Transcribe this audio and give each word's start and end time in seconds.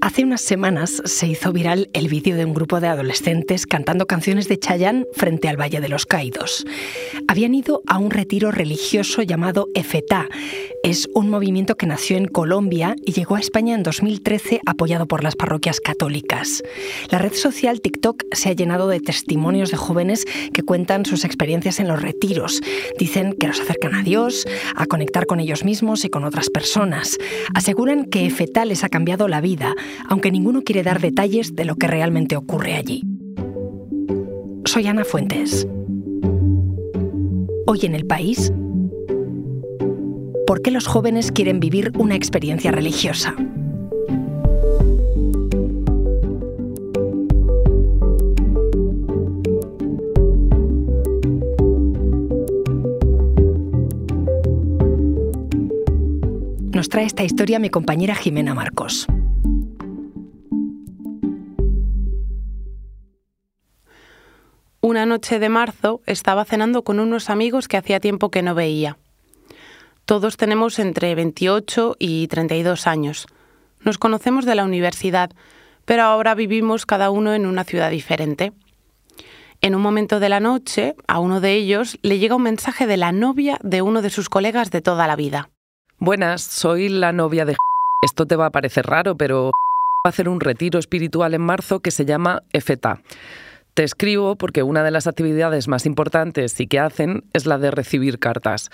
Hace 0.00 0.22
unas 0.22 0.42
semanas 0.42 1.02
se 1.04 1.26
hizo 1.26 1.52
viral 1.52 1.90
el 1.92 2.06
vídeo 2.06 2.36
de 2.36 2.44
un 2.44 2.54
grupo 2.54 2.78
de 2.78 2.86
adolescentes 2.86 3.66
cantando 3.66 4.06
canciones 4.06 4.46
de 4.46 4.56
Chayanne 4.56 5.04
frente 5.12 5.48
al 5.48 5.60
Valle 5.60 5.80
de 5.80 5.88
los 5.88 6.06
Caídos. 6.06 6.64
Habían 7.26 7.52
ido 7.52 7.82
a 7.88 7.98
un 7.98 8.12
retiro 8.12 8.52
religioso 8.52 9.22
llamado 9.22 9.66
Efetá. 9.74 10.28
Es 10.84 11.08
un 11.14 11.28
movimiento 11.28 11.76
que 11.76 11.86
nació 11.86 12.16
en 12.16 12.26
Colombia 12.26 12.94
y 13.04 13.12
llegó 13.12 13.34
a 13.34 13.40
España 13.40 13.74
en 13.74 13.82
2013 13.82 14.60
apoyado 14.66 15.06
por 15.06 15.24
las 15.24 15.34
parroquias 15.34 15.80
católicas. 15.80 16.62
La 17.10 17.18
red 17.18 17.32
social 17.32 17.80
TikTok 17.80 18.22
se 18.32 18.50
ha 18.50 18.52
llenado 18.52 18.88
de 18.88 19.00
testimonios 19.00 19.72
de 19.72 19.78
jóvenes 19.78 20.24
que 20.54 20.62
cuentan 20.62 21.06
sus 21.06 21.24
experiencias 21.24 21.80
en 21.80 21.88
los 21.88 22.00
retiros. 22.00 22.60
Dicen 23.00 23.34
que 23.34 23.48
los 23.48 23.60
acercan 23.60 23.96
a 23.96 24.04
Dios, 24.04 24.46
a 24.76 24.86
conectar 24.86 25.26
con 25.26 25.40
ellos 25.40 25.64
mismos 25.64 26.04
y 26.04 26.08
con 26.08 26.24
otras 26.24 26.50
personas. 26.50 27.18
Aseguran 27.52 28.04
que 28.04 28.26
Efetá 28.26 28.64
les 28.64 28.84
ha 28.84 28.88
cambiado 28.88 29.26
la 29.26 29.40
vida 29.40 29.74
aunque 30.08 30.30
ninguno 30.30 30.62
quiere 30.62 30.82
dar 30.82 31.00
detalles 31.00 31.54
de 31.54 31.64
lo 31.64 31.76
que 31.76 31.86
realmente 31.86 32.36
ocurre 32.36 32.74
allí. 32.74 33.02
Soy 34.64 34.86
Ana 34.86 35.04
Fuentes. 35.04 35.66
Hoy 37.66 37.80
en 37.82 37.94
el 37.94 38.06
país, 38.06 38.52
¿por 40.46 40.62
qué 40.62 40.70
los 40.70 40.86
jóvenes 40.86 41.32
quieren 41.32 41.60
vivir 41.60 41.92
una 41.98 42.14
experiencia 42.14 42.70
religiosa? 42.70 43.34
Nos 56.78 56.88
trae 56.88 57.06
esta 57.06 57.24
historia 57.24 57.58
mi 57.58 57.70
compañera 57.70 58.14
Jimena 58.14 58.54
Marcos. 58.54 59.08
Una 64.88 65.04
noche 65.04 65.38
de 65.38 65.50
marzo 65.50 66.00
estaba 66.06 66.46
cenando 66.46 66.82
con 66.82 66.98
unos 66.98 67.28
amigos 67.28 67.68
que 67.68 67.76
hacía 67.76 68.00
tiempo 68.00 68.30
que 68.30 68.40
no 68.40 68.54
veía. 68.54 68.96
Todos 70.06 70.38
tenemos 70.38 70.78
entre 70.78 71.14
28 71.14 71.96
y 71.98 72.26
32 72.28 72.86
años. 72.86 73.26
Nos 73.82 73.98
conocemos 73.98 74.46
de 74.46 74.54
la 74.54 74.64
universidad, 74.64 75.30
pero 75.84 76.04
ahora 76.04 76.34
vivimos 76.34 76.86
cada 76.86 77.10
uno 77.10 77.34
en 77.34 77.44
una 77.44 77.64
ciudad 77.64 77.90
diferente. 77.90 78.54
En 79.60 79.74
un 79.74 79.82
momento 79.82 80.20
de 80.20 80.30
la 80.30 80.40
noche, 80.40 80.96
a 81.06 81.18
uno 81.18 81.42
de 81.42 81.52
ellos 81.52 81.98
le 82.00 82.18
llega 82.18 82.36
un 82.36 82.44
mensaje 82.44 82.86
de 82.86 82.96
la 82.96 83.12
novia 83.12 83.58
de 83.62 83.82
uno 83.82 84.00
de 84.00 84.08
sus 84.08 84.30
colegas 84.30 84.70
de 84.70 84.80
toda 84.80 85.06
la 85.06 85.16
vida. 85.16 85.50
Buenas, 85.98 86.40
soy 86.40 86.88
la 86.88 87.12
novia 87.12 87.44
de... 87.44 87.56
Esto 88.00 88.24
te 88.24 88.36
va 88.36 88.46
a 88.46 88.52
parecer 88.52 88.86
raro, 88.86 89.18
pero... 89.18 89.50
Va 90.06 90.08
a 90.08 90.08
hacer 90.08 90.30
un 90.30 90.40
retiro 90.40 90.78
espiritual 90.78 91.34
en 91.34 91.42
marzo 91.42 91.80
que 91.80 91.90
se 91.90 92.06
llama 92.06 92.44
EFETA. 92.54 93.02
Te 93.78 93.84
escribo 93.84 94.34
porque 94.34 94.64
una 94.64 94.82
de 94.82 94.90
las 94.90 95.06
actividades 95.06 95.68
más 95.68 95.86
importantes 95.86 96.58
y 96.58 96.66
que 96.66 96.80
hacen 96.80 97.22
es 97.32 97.46
la 97.46 97.58
de 97.58 97.70
recibir 97.70 98.18
cartas. 98.18 98.72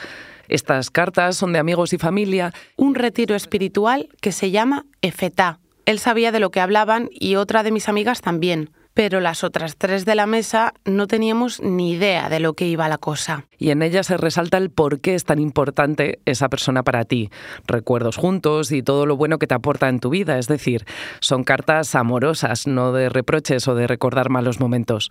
Estas 0.48 0.90
cartas 0.90 1.36
son 1.36 1.52
de 1.52 1.58
amigos 1.58 1.92
y 1.92 1.98
familia. 1.98 2.54
Un 2.76 2.94
retiro 2.94 3.34
espiritual 3.34 4.08
que 4.22 4.32
se 4.32 4.50
llama 4.50 4.86
Efetá. 5.02 5.58
Él 5.84 5.98
sabía 5.98 6.32
de 6.32 6.40
lo 6.40 6.50
que 6.50 6.60
hablaban 6.60 7.10
y 7.12 7.34
otra 7.34 7.62
de 7.62 7.70
mis 7.70 7.90
amigas 7.90 8.22
también 8.22 8.70
pero 8.94 9.20
las 9.20 9.44
otras 9.44 9.76
tres 9.76 10.04
de 10.04 10.14
la 10.14 10.26
mesa 10.26 10.72
no 10.84 11.06
teníamos 11.06 11.60
ni 11.60 11.92
idea 11.92 12.28
de 12.28 12.40
lo 12.40 12.54
que 12.54 12.66
iba 12.66 12.88
la 12.88 12.98
cosa. 12.98 13.44
Y 13.58 13.70
en 13.70 13.82
ella 13.82 14.02
se 14.04 14.16
resalta 14.16 14.56
el 14.56 14.70
por 14.70 15.00
qué 15.00 15.14
es 15.14 15.24
tan 15.24 15.40
importante 15.40 16.20
esa 16.24 16.48
persona 16.48 16.84
para 16.84 17.04
ti, 17.04 17.30
recuerdos 17.66 18.16
juntos 18.16 18.72
y 18.72 18.82
todo 18.82 19.04
lo 19.04 19.16
bueno 19.16 19.38
que 19.38 19.48
te 19.48 19.54
aporta 19.54 19.88
en 19.88 20.00
tu 20.00 20.10
vida, 20.10 20.38
es 20.38 20.46
decir, 20.46 20.84
son 21.20 21.44
cartas 21.44 21.94
amorosas, 21.94 22.66
no 22.66 22.92
de 22.92 23.08
reproches 23.08 23.66
o 23.68 23.74
de 23.74 23.88
recordar 23.88 24.30
malos 24.30 24.60
momentos. 24.60 25.10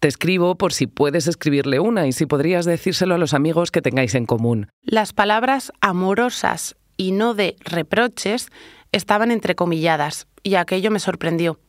Te 0.00 0.08
escribo 0.08 0.54
por 0.56 0.72
si 0.72 0.86
puedes 0.86 1.26
escribirle 1.26 1.78
una 1.78 2.06
y 2.06 2.12
si 2.12 2.24
podrías 2.24 2.64
decírselo 2.64 3.16
a 3.16 3.18
los 3.18 3.34
amigos 3.34 3.70
que 3.70 3.82
tengáis 3.82 4.14
en 4.14 4.24
común. 4.24 4.70
Las 4.82 5.12
palabras 5.12 5.72
amorosas 5.82 6.76
y 6.96 7.12
no 7.12 7.34
de 7.34 7.56
reproches 7.60 8.48
estaban 8.92 9.30
entrecomilladas 9.30 10.26
y 10.42 10.54
aquello 10.54 10.90
me 10.90 11.00
sorprendió. 11.00 11.60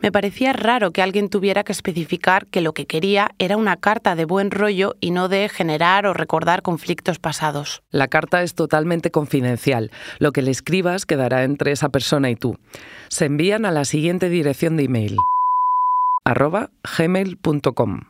Me 0.00 0.12
parecía 0.12 0.52
raro 0.52 0.92
que 0.92 1.02
alguien 1.02 1.28
tuviera 1.28 1.64
que 1.64 1.72
especificar 1.72 2.46
que 2.46 2.60
lo 2.60 2.74
que 2.74 2.86
quería 2.86 3.30
era 3.38 3.56
una 3.56 3.76
carta 3.76 4.14
de 4.14 4.24
buen 4.24 4.50
rollo 4.50 4.96
y 5.00 5.10
no 5.10 5.28
de 5.28 5.48
generar 5.48 6.06
o 6.06 6.14
recordar 6.14 6.62
conflictos 6.62 7.18
pasados. 7.18 7.82
La 7.90 8.08
carta 8.08 8.42
es 8.42 8.54
totalmente 8.54 9.10
confidencial. 9.10 9.90
Lo 10.18 10.32
que 10.32 10.42
le 10.42 10.50
escribas 10.50 11.06
quedará 11.06 11.44
entre 11.44 11.72
esa 11.72 11.88
persona 11.88 12.30
y 12.30 12.36
tú. 12.36 12.58
Se 13.08 13.26
envían 13.26 13.64
a 13.64 13.70
la 13.70 13.84
siguiente 13.84 14.28
dirección 14.28 14.76
de 14.76 14.84
email 14.84 15.16
arroba 16.24 16.70
gmail.com. 16.96 18.00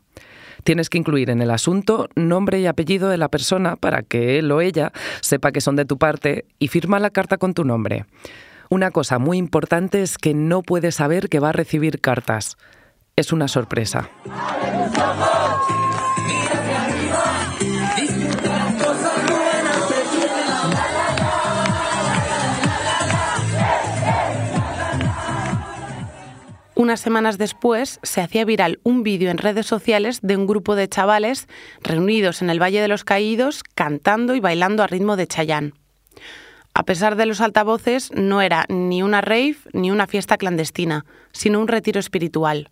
Tienes 0.62 0.88
que 0.88 0.98
incluir 0.98 1.28
en 1.30 1.42
el 1.42 1.50
asunto 1.50 2.08
nombre 2.14 2.60
y 2.60 2.66
apellido 2.66 3.10
de 3.10 3.18
la 3.18 3.28
persona 3.28 3.76
para 3.76 4.02
que 4.02 4.38
él 4.38 4.50
o 4.50 4.60
ella 4.60 4.92
sepa 5.20 5.52
que 5.52 5.60
son 5.60 5.76
de 5.76 5.84
tu 5.84 5.98
parte 5.98 6.46
y 6.58 6.68
firma 6.68 7.00
la 7.00 7.10
carta 7.10 7.36
con 7.36 7.52
tu 7.52 7.64
nombre. 7.64 8.06
Una 8.70 8.90
cosa 8.90 9.18
muy 9.18 9.38
importante 9.38 10.02
es 10.02 10.18
que 10.18 10.34
no 10.34 10.62
puede 10.62 10.92
saber 10.92 11.28
que 11.28 11.40
va 11.40 11.50
a 11.50 11.52
recibir 11.52 12.00
cartas. 12.00 12.56
Es 13.16 13.32
una 13.32 13.48
sorpresa. 13.48 14.10
Unas 26.76 27.00
semanas 27.00 27.38
después 27.38 28.00
se 28.02 28.20
hacía 28.20 28.44
viral 28.44 28.80
un 28.82 29.04
vídeo 29.04 29.30
en 29.30 29.38
redes 29.38 29.64
sociales 29.64 30.18
de 30.22 30.36
un 30.36 30.46
grupo 30.46 30.74
de 30.74 30.88
chavales 30.88 31.48
reunidos 31.82 32.42
en 32.42 32.50
el 32.50 32.60
Valle 32.60 32.82
de 32.82 32.88
los 32.88 33.04
Caídos 33.04 33.62
cantando 33.62 34.34
y 34.34 34.40
bailando 34.40 34.82
a 34.82 34.86
ritmo 34.86 35.16
de 35.16 35.26
Chayán. 35.26 35.74
A 36.74 36.82
pesar 36.82 37.14
de 37.14 37.24
los 37.24 37.40
altavoces, 37.40 38.10
no 38.12 38.42
era 38.42 38.66
ni 38.68 39.02
una 39.02 39.20
rave 39.20 39.56
ni 39.72 39.92
una 39.92 40.08
fiesta 40.08 40.36
clandestina, 40.36 41.06
sino 41.30 41.60
un 41.60 41.68
retiro 41.68 42.00
espiritual. 42.00 42.70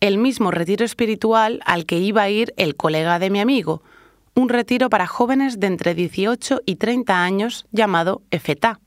El 0.00 0.18
mismo 0.18 0.50
retiro 0.50 0.84
espiritual 0.84 1.60
al 1.64 1.86
que 1.86 1.98
iba 1.98 2.22
a 2.22 2.28
ir 2.28 2.52
el 2.58 2.76
colega 2.76 3.18
de 3.18 3.30
mi 3.30 3.40
amigo, 3.40 3.82
un 4.34 4.50
retiro 4.50 4.90
para 4.90 5.06
jóvenes 5.06 5.60
de 5.60 5.66
entre 5.66 5.94
18 5.94 6.60
y 6.66 6.76
30 6.76 7.22
años 7.22 7.66
llamado 7.72 8.20
EFETA. 8.30 8.80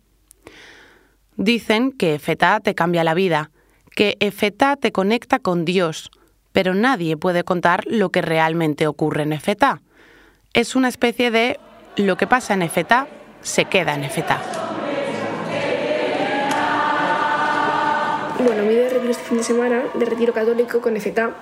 Dicen 1.38 1.92
que 1.92 2.16
EFETA 2.16 2.60
te 2.60 2.76
cambia 2.76 3.04
la 3.04 3.16
vida, 3.16 3.50
que 3.96 4.16
EFETA 4.20 4.76
te 4.76 4.92
conecta 4.92 5.40
con 5.40 5.66
Dios, 5.66 6.12
pero 6.52 6.76
nadie 6.76 7.18
puede 7.18 7.44
contar 7.44 7.84
lo 7.88 8.10
que 8.12 8.22
realmente 8.22 8.86
ocurre 8.86 9.24
en 9.24 9.34
EFETA. 9.34 9.82
Es 10.54 10.76
una 10.76 10.88
especie 10.88 11.32
de 11.32 11.60
lo 11.98 12.16
que 12.16 12.28
pasa 12.28 12.54
en 12.54 12.62
EFETA 12.62 13.08
se 13.46 13.66
queda 13.66 13.94
en 13.94 14.04
EFETA. 14.04 14.42
Bueno, 18.44 18.64
me 18.64 18.72
he 18.72 18.74
ido 18.74 18.84
de 18.84 18.90
retiro 18.90 19.12
este 19.12 19.24
fin 19.24 19.38
de 19.38 19.44
semana, 19.44 19.84
de 19.94 20.06
retiro 20.06 20.34
católico 20.34 20.82
con 20.82 20.98
EFETA. 20.98 21.36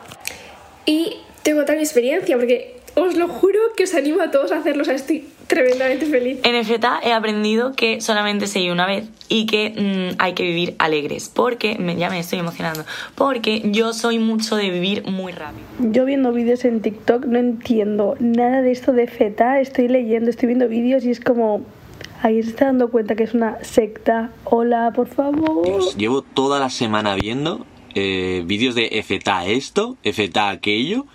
Y 0.86 1.18
tengo 1.44 1.66
tal 1.66 1.80
experiencia 1.80 2.36
porque 2.38 2.76
os 2.96 3.16
lo 3.16 3.28
juro 3.28 3.60
que 3.76 3.86
os 3.86 3.94
animo 3.96 4.22
a 4.22 4.32
todos 4.32 4.52
a 4.52 4.58
hacerlo, 4.58 4.84
o 4.84 4.86
sea, 4.86 4.94
estoy 4.94 5.28
tremendamente 5.48 6.06
feliz. 6.06 6.40
En 6.44 6.56
EFETA 6.56 7.00
he 7.04 7.14
aprendido 7.14 7.74
que 7.74 8.02
solamente 8.02 8.48
se 8.48 8.60
vive 8.60 8.72
una 8.72 8.86
vez 8.86 9.06
y 9.30 9.46
que 9.46 9.74
mm, 10.16 10.16
hay 10.20 10.34
que 10.34 10.44
vivir 10.44 10.76
alegres, 10.78 11.32
porque 11.34 11.78
me, 11.80 11.96
ya 11.96 12.10
me 12.10 12.20
estoy 12.20 12.40
emocionando, 12.40 12.86
porque 13.16 13.62
yo 13.66 13.94
soy 13.94 14.20
mucho 14.20 14.56
de 14.56 14.70
vivir 14.70 15.06
muy 15.06 15.32
rápido. 15.32 15.64
Yo 15.80 16.06
viendo 16.06 16.32
vídeos 16.34 16.66
en 16.66 16.82
TikTok 16.82 17.26
no 17.26 17.40
entiendo 17.40 18.16
nada 18.20 18.62
de 18.62 18.72
esto 18.72 18.92
de 18.92 19.04
EFETA, 19.04 19.62
estoy 19.62 19.88
leyendo, 19.88 20.30
estoy 20.30 20.48
viendo 20.48 20.68
vídeos 20.68 21.06
y 21.06 21.12
es 21.12 21.20
como 21.20 21.66
Ahí 22.24 22.42
se 22.42 22.52
está 22.52 22.68
dando 22.68 22.90
cuenta 22.90 23.18
que 23.18 23.24
es 23.24 23.34
una 23.34 23.62
secta. 23.66 24.32
Hola, 24.46 24.94
por 24.96 25.10
favor. 25.10 25.66
Dios, 25.66 25.98
llevo 25.98 26.22
toda 26.22 26.58
la 26.58 26.70
semana 26.70 27.16
viendo 27.16 27.66
eh, 27.96 28.44
vídeos 28.46 28.76
de 28.76 29.04
FTA 29.04 29.46
esto, 29.48 29.98
FTA 30.06 30.50
aquello. 30.50 31.06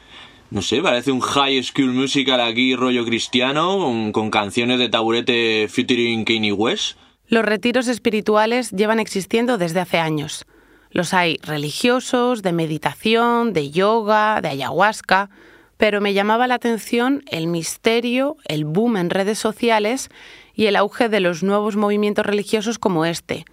No 0.50 0.60
sé, 0.60 0.82
parece 0.82 1.10
un 1.10 1.20
high 1.20 1.62
school 1.62 1.94
musical 1.94 2.42
aquí, 2.42 2.76
rollo 2.76 3.06
cristiano, 3.06 3.78
con, 3.78 4.12
con 4.12 4.30
canciones 4.30 4.78
de 4.78 4.90
taburete 4.90 5.68
featuring 5.70 6.26
Kanye 6.26 6.52
West. 6.52 6.98
Los 7.26 7.42
retiros 7.42 7.88
espirituales 7.88 8.70
llevan 8.72 9.00
existiendo 9.00 9.56
desde 9.56 9.80
hace 9.80 9.96
años. 9.96 10.44
Los 10.90 11.14
hay 11.14 11.38
religiosos, 11.42 12.42
de 12.42 12.52
meditación, 12.52 13.54
de 13.54 13.70
yoga, 13.70 14.42
de 14.42 14.48
ayahuasca, 14.48 15.30
pero 15.78 16.02
me 16.02 16.12
llamaba 16.12 16.46
la 16.48 16.56
atención 16.56 17.22
el 17.30 17.46
misterio, 17.46 18.36
el 18.44 18.66
boom 18.66 18.98
en 18.98 19.08
redes 19.08 19.38
sociales 19.38 20.10
y 20.58 20.66
el 20.66 20.74
auge 20.74 21.08
de 21.08 21.20
los 21.20 21.44
nuevos 21.44 21.76
movimientos 21.76 22.26
religiosos 22.26 22.80
como 22.80 23.04
este, 23.04 23.44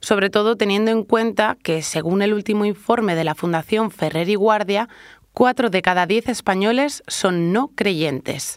sobre 0.00 0.28
todo 0.28 0.56
teniendo 0.56 0.90
en 0.90 1.04
cuenta 1.04 1.56
que, 1.62 1.80
según 1.80 2.20
el 2.20 2.34
último 2.34 2.66
informe 2.66 3.14
de 3.14 3.24
la 3.24 3.34
Fundación 3.34 3.90
Ferrer 3.90 4.28
y 4.28 4.34
Guardia, 4.34 4.90
cuatro 5.32 5.70
de 5.70 5.80
cada 5.80 6.04
diez 6.04 6.28
españoles 6.28 7.02
son 7.06 7.54
no 7.54 7.68
creyentes. 7.68 8.56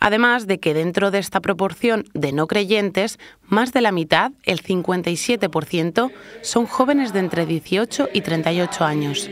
Además 0.00 0.46
de 0.46 0.60
que 0.60 0.72
dentro 0.72 1.10
de 1.10 1.18
esta 1.18 1.40
proporción 1.40 2.04
de 2.14 2.32
no 2.32 2.46
creyentes, 2.46 3.18
más 3.42 3.74
de 3.74 3.82
la 3.82 3.92
mitad, 3.92 4.32
el 4.44 4.62
57%, 4.62 6.10
son 6.40 6.64
jóvenes 6.64 7.12
de 7.12 7.18
entre 7.18 7.44
18 7.44 8.08
y 8.14 8.22
38 8.22 8.82
años. 8.82 9.28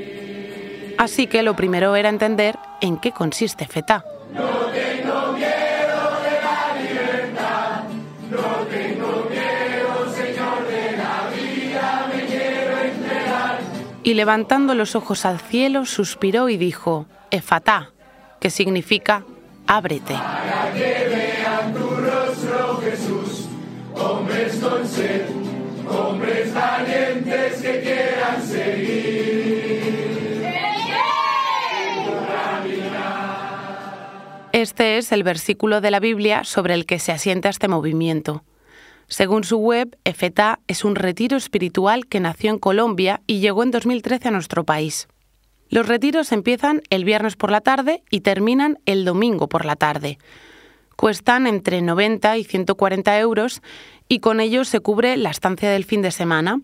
Así 0.98 1.26
que 1.26 1.42
lo 1.42 1.56
primero 1.56 1.96
era 1.96 2.10
entender 2.10 2.58
en 2.82 2.98
qué 2.98 3.12
consiste 3.12 3.66
FETA. 3.66 4.04
Y 14.04 14.14
levantando 14.14 14.74
los 14.74 14.94
ojos 14.94 15.24
al 15.24 15.40
cielo, 15.40 15.86
suspiró 15.86 16.50
y 16.50 16.58
dijo, 16.58 17.06
Efatá, 17.30 17.90
que 18.38 18.50
significa 18.50 19.24
ábrete. 19.66 20.14
hombres 23.96 24.62
hombres 25.88 26.54
valientes 26.54 27.62
que 27.62 27.80
quieran 27.80 28.42
seguir. 28.42 29.64
Este 34.52 34.98
es 34.98 35.10
el 35.12 35.24
versículo 35.24 35.80
de 35.80 35.90
la 35.90 35.98
Biblia 35.98 36.44
sobre 36.44 36.74
el 36.74 36.86
que 36.86 36.98
se 36.98 37.12
asienta 37.12 37.48
este 37.48 37.68
movimiento. 37.68 38.44
Según 39.08 39.44
su 39.44 39.58
web, 39.58 39.96
EFETA 40.04 40.60
es 40.66 40.84
un 40.84 40.96
retiro 40.96 41.36
espiritual 41.36 42.06
que 42.06 42.20
nació 42.20 42.50
en 42.50 42.58
Colombia 42.58 43.20
y 43.26 43.40
llegó 43.40 43.62
en 43.62 43.70
2013 43.70 44.28
a 44.28 44.30
nuestro 44.30 44.64
país. 44.64 45.08
Los 45.68 45.88
retiros 45.88 46.32
empiezan 46.32 46.82
el 46.90 47.04
viernes 47.04 47.36
por 47.36 47.50
la 47.50 47.60
tarde 47.60 48.02
y 48.10 48.20
terminan 48.20 48.78
el 48.86 49.04
domingo 49.04 49.48
por 49.48 49.64
la 49.64 49.76
tarde. 49.76 50.18
Cuestan 50.96 51.46
entre 51.46 51.82
90 51.82 52.38
y 52.38 52.44
140 52.44 53.18
euros 53.18 53.62
y 54.08 54.20
con 54.20 54.40
ellos 54.40 54.68
se 54.68 54.80
cubre 54.80 55.16
la 55.16 55.30
estancia 55.30 55.70
del 55.70 55.84
fin 55.84 56.02
de 56.02 56.10
semana, 56.10 56.60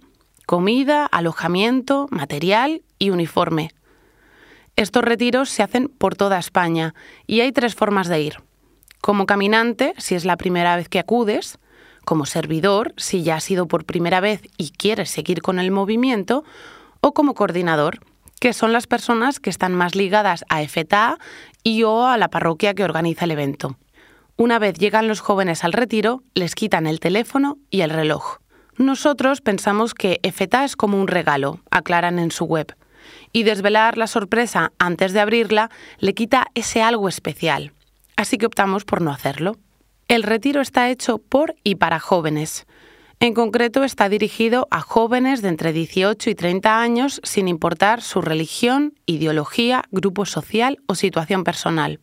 comida, 0.46 1.06
alojamiento, 1.06 2.06
material 2.10 2.82
y 2.98 3.10
uniforme. 3.10 3.70
Estos 4.76 5.04
retiros 5.04 5.50
se 5.50 5.62
hacen 5.62 5.88
por 5.88 6.14
toda 6.14 6.38
España 6.38 6.94
y 7.26 7.40
hay 7.40 7.52
tres 7.52 7.75
formas 7.75 8.08
de 8.08 8.20
ir. 8.20 8.36
Como 9.00 9.26
caminante, 9.26 9.94
si 9.98 10.14
es 10.14 10.25
la 10.25 10.36
primera 10.36 10.76
vez 10.76 10.88
que 10.88 10.98
acudes, 10.98 11.58
como 12.05 12.26
servidor, 12.26 12.94
si 12.97 13.23
ya 13.23 13.37
has 13.37 13.50
ido 13.50 13.67
por 13.67 13.85
primera 13.85 14.20
vez 14.20 14.43
y 14.56 14.70
quieres 14.70 15.11
seguir 15.11 15.43
con 15.43 15.58
el 15.58 15.70
movimiento, 15.70 16.44
o 17.00 17.12
como 17.12 17.35
coordinador, 17.35 18.00
que 18.41 18.52
son 18.52 18.73
las 18.73 18.87
personas 18.87 19.41
que 19.41 19.50
están 19.50 19.75
más 19.75 19.94
ligadas 19.94 20.44
a 20.49 20.67
FTA 20.67 21.19
y 21.62 21.82
o 21.82 22.06
a 22.06 22.17
la 22.17 22.29
parroquia 22.29 22.75
que 22.75 22.85
organiza 22.85 23.25
el 23.25 23.32
evento. 23.32 23.76
Una 24.37 24.58
vez 24.58 24.79
llegan 24.79 25.08
los 25.08 25.20
jóvenes 25.20 25.64
al 25.64 25.75
retiro, 25.75 26.23
les 26.35 26.55
quitan 26.55 26.87
el 26.87 27.00
teléfono 27.00 27.58
y 27.69 27.82
el 27.82 27.91
reloj. 27.91 28.38
Nosotros 28.79 29.43
pensamos 29.43 29.93
que 29.93 30.20
FTA 30.23 30.64
es 30.64 30.75
como 30.75 30.99
un 30.99 31.08
regalo, 31.08 31.61
aclaran 31.70 32.19
en 32.19 32.31
su 32.31 32.46
web, 32.46 32.75
y 33.32 33.43
desvelar 33.43 33.99
la 33.99 34.06
sorpresa 34.06 34.73
antes 34.79 35.12
de 35.12 35.20
abrirla 35.20 35.70
le 35.99 36.14
quita 36.14 36.46
ese 36.55 36.81
algo 36.81 37.08
especial. 37.08 37.73
Así 38.17 38.38
que 38.38 38.46
optamos 38.46 38.87
por 38.87 39.03
no 39.03 39.11
hacerlo. 39.11 39.56
El 40.10 40.24
retiro 40.24 40.60
está 40.60 40.90
hecho 40.90 41.18
por 41.18 41.54
y 41.62 41.76
para 41.76 42.00
jóvenes. 42.00 42.66
En 43.20 43.32
concreto 43.32 43.84
está 43.84 44.08
dirigido 44.08 44.66
a 44.72 44.80
jóvenes 44.80 45.40
de 45.40 45.50
entre 45.50 45.72
18 45.72 46.30
y 46.30 46.34
30 46.34 46.82
años 46.82 47.20
sin 47.22 47.46
importar 47.46 48.02
su 48.02 48.20
religión, 48.20 48.94
ideología, 49.06 49.84
grupo 49.92 50.26
social 50.26 50.78
o 50.88 50.96
situación 50.96 51.44
personal. 51.44 52.00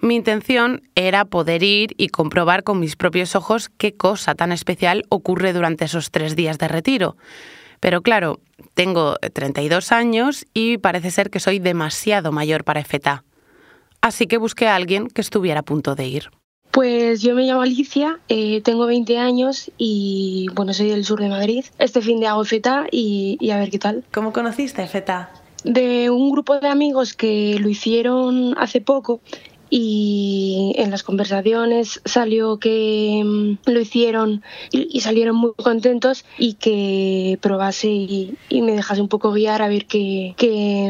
Mi 0.00 0.14
intención 0.16 0.88
era 0.94 1.26
poder 1.26 1.62
ir 1.62 1.90
y 1.98 2.08
comprobar 2.08 2.62
con 2.62 2.80
mis 2.80 2.96
propios 2.96 3.36
ojos 3.36 3.68
qué 3.76 3.94
cosa 3.94 4.34
tan 4.34 4.50
especial 4.50 5.02
ocurre 5.10 5.52
durante 5.52 5.84
esos 5.84 6.10
tres 6.10 6.34
días 6.34 6.56
de 6.56 6.68
retiro. 6.68 7.18
Pero 7.78 8.00
claro, 8.00 8.40
tengo 8.72 9.16
32 9.34 9.92
años 9.92 10.46
y 10.54 10.78
parece 10.78 11.10
ser 11.10 11.28
que 11.28 11.40
soy 11.40 11.58
demasiado 11.58 12.32
mayor 12.32 12.64
para 12.64 12.80
EFETA. 12.80 13.22
Así 14.00 14.26
que 14.26 14.38
busqué 14.38 14.66
a 14.66 14.76
alguien 14.76 15.08
que 15.08 15.20
estuviera 15.20 15.60
a 15.60 15.62
punto 15.62 15.94
de 15.94 16.06
ir. 16.06 16.30
Pues 16.76 17.22
yo 17.22 17.34
me 17.34 17.44
llamo 17.44 17.62
Alicia, 17.62 18.20
eh, 18.28 18.60
tengo 18.60 18.84
20 18.84 19.16
años 19.16 19.70
y 19.78 20.48
bueno, 20.52 20.74
soy 20.74 20.90
del 20.90 21.06
sur 21.06 21.18
de 21.18 21.30
Madrid. 21.30 21.64
Este 21.78 22.02
fin 22.02 22.20
de 22.20 22.26
hago 22.26 22.44
FETA 22.44 22.84
y, 22.92 23.38
y 23.40 23.48
a 23.48 23.56
ver 23.58 23.70
qué 23.70 23.78
tal. 23.78 24.04
¿Cómo 24.12 24.34
conociste 24.34 24.86
FETA? 24.86 25.30
De 25.64 26.10
un 26.10 26.30
grupo 26.30 26.60
de 26.60 26.68
amigos 26.68 27.14
que 27.14 27.58
lo 27.58 27.70
hicieron 27.70 28.54
hace 28.58 28.82
poco 28.82 29.22
y 29.70 30.74
en 30.76 30.90
las 30.90 31.02
conversaciones 31.02 32.00
salió 32.04 32.58
que 32.58 33.22
mm, 33.24 33.70
lo 33.70 33.80
hicieron 33.80 34.42
y, 34.70 35.00
salieron 35.00 35.36
muy 35.36 35.52
contentos 35.56 36.24
y 36.38 36.54
que 36.54 37.38
probase 37.40 37.88
y, 37.88 38.36
me 38.50 38.72
dejase 38.72 39.00
un 39.00 39.08
poco 39.08 39.32
guiar 39.32 39.62
a 39.62 39.68
ver 39.68 39.86
qué, 39.86 40.34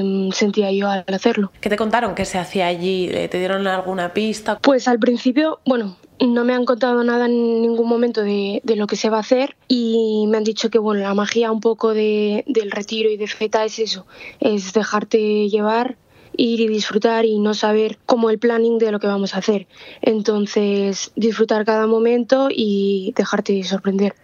mm, 0.02 0.32
sentía 0.32 0.72
yo 0.72 0.88
al 0.88 1.04
hacerlo. 1.08 1.52
¿Qué 1.60 1.68
te 1.68 1.76
contaron? 1.76 2.14
¿Qué 2.14 2.24
se 2.24 2.38
hacía 2.38 2.66
allí? 2.66 3.08
¿Te 3.08 3.38
dieron 3.38 3.66
alguna 3.66 4.12
pista? 4.12 4.58
Pues 4.60 4.88
al 4.88 4.98
principio, 4.98 5.60
bueno, 5.66 5.96
no 6.20 6.44
me 6.44 6.54
han 6.54 6.64
contado 6.64 7.04
nada 7.04 7.26
en 7.26 7.62
ningún 7.62 7.88
momento 7.88 8.22
de, 8.22 8.60
de, 8.64 8.76
lo 8.76 8.86
que 8.86 8.96
se 8.96 9.10
va 9.10 9.18
a 9.18 9.20
hacer 9.20 9.56
y 9.68 10.24
me 10.28 10.38
han 10.38 10.44
dicho 10.44 10.70
que 10.70 10.78
bueno, 10.78 11.02
la 11.02 11.14
magia 11.14 11.52
un 11.52 11.60
poco 11.60 11.92
de, 11.92 12.44
del 12.46 12.70
retiro 12.70 13.10
y 13.10 13.16
de 13.16 13.26
feta 13.26 13.64
es 13.64 13.78
eso, 13.78 14.06
es 14.40 14.72
dejarte 14.72 15.48
llevar 15.48 15.96
ir 16.36 16.60
y 16.60 16.68
disfrutar 16.68 17.24
y 17.24 17.38
no 17.38 17.54
saber 17.54 17.98
cómo 18.06 18.30
el 18.30 18.38
planning 18.38 18.78
de 18.78 18.92
lo 18.92 19.00
que 19.00 19.06
vamos 19.06 19.34
a 19.34 19.38
hacer. 19.38 19.66
Entonces, 20.02 21.12
disfrutar 21.16 21.64
cada 21.64 21.86
momento 21.86 22.48
y 22.50 23.12
dejarte 23.16 23.62
sorprender. 23.64 24.14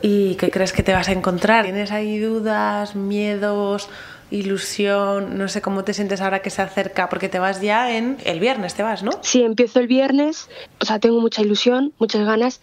¿Y 0.00 0.36
qué 0.36 0.50
crees 0.50 0.72
que 0.72 0.82
te 0.82 0.92
vas 0.92 1.08
a 1.08 1.12
encontrar? 1.12 1.64
¿Tienes 1.64 1.90
ahí 1.90 2.18
dudas, 2.18 2.94
miedos, 2.94 3.88
ilusión? 4.30 5.36
No 5.36 5.48
sé 5.48 5.60
cómo 5.60 5.84
te 5.84 5.92
sientes 5.92 6.20
ahora 6.20 6.40
que 6.40 6.50
se 6.50 6.62
acerca, 6.62 7.08
porque 7.08 7.28
te 7.28 7.38
vas 7.38 7.60
ya 7.60 7.96
en 7.96 8.16
el 8.24 8.38
viernes, 8.38 8.74
te 8.74 8.82
vas, 8.82 9.02
¿no? 9.02 9.12
Sí, 9.22 9.42
empiezo 9.42 9.80
el 9.80 9.88
viernes, 9.88 10.48
o 10.80 10.84
sea, 10.84 11.00
tengo 11.00 11.20
mucha 11.20 11.42
ilusión, 11.42 11.92
muchas 11.98 12.24
ganas, 12.24 12.60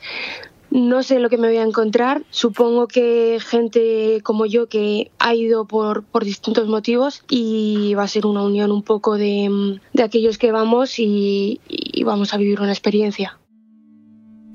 no 0.75 1.03
sé 1.03 1.19
lo 1.19 1.29
que 1.29 1.37
me 1.37 1.47
voy 1.47 1.57
a 1.57 1.63
encontrar. 1.63 2.23
Supongo 2.29 2.87
que 2.87 3.39
gente 3.39 4.19
como 4.23 4.45
yo 4.45 4.67
que 4.67 5.09
ha 5.19 5.33
ido 5.33 5.65
por, 5.65 6.03
por 6.03 6.25
distintos 6.25 6.67
motivos 6.67 7.23
y 7.29 7.93
va 7.95 8.03
a 8.03 8.07
ser 8.09 8.25
una 8.25 8.43
unión 8.43 8.71
un 8.71 8.83
poco 8.83 9.17
de, 9.17 9.79
de 9.93 10.03
aquellos 10.03 10.37
que 10.37 10.51
vamos 10.51 10.99
y, 10.99 11.61
y 11.67 12.03
vamos 12.03 12.33
a 12.33 12.37
vivir 12.37 12.59
una 12.59 12.71
experiencia. 12.71 13.39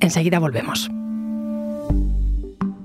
Enseguida 0.00 0.38
volvemos 0.38 0.90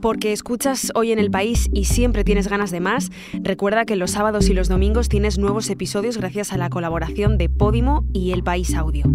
porque 0.01 0.31
escuchas 0.33 0.91
hoy 0.93 1.11
en 1.11 1.17
el 1.17 1.31
país 1.31 1.67
y 1.73 1.85
siempre 1.85 2.23
tienes 2.23 2.47
ganas 2.47 2.69
de 2.69 2.79
más, 2.79 3.09
recuerda 3.33 3.85
que 3.85 3.95
los 3.95 4.11
sábados 4.11 4.49
y 4.49 4.53
los 4.53 4.69
domingos 4.69 5.09
tienes 5.09 5.39
nuevos 5.39 5.67
episodios 5.71 6.17
gracias 6.17 6.53
a 6.53 6.57
la 6.57 6.69
colaboración 6.69 7.39
de 7.39 7.49
Podimo 7.49 8.05
y 8.13 8.31
El 8.31 8.43
País 8.43 8.75
Audio. 8.75 9.05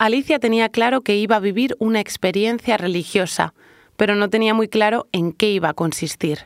Alicia 0.00 0.38
tenía 0.38 0.68
claro 0.68 1.00
que 1.00 1.16
iba 1.16 1.34
a 1.34 1.40
vivir 1.40 1.74
una 1.80 1.98
experiencia 1.98 2.76
religiosa, 2.76 3.52
pero 3.96 4.14
no 4.14 4.30
tenía 4.30 4.54
muy 4.54 4.68
claro 4.68 5.08
en 5.10 5.32
qué 5.32 5.50
iba 5.50 5.70
a 5.70 5.74
consistir. 5.74 6.38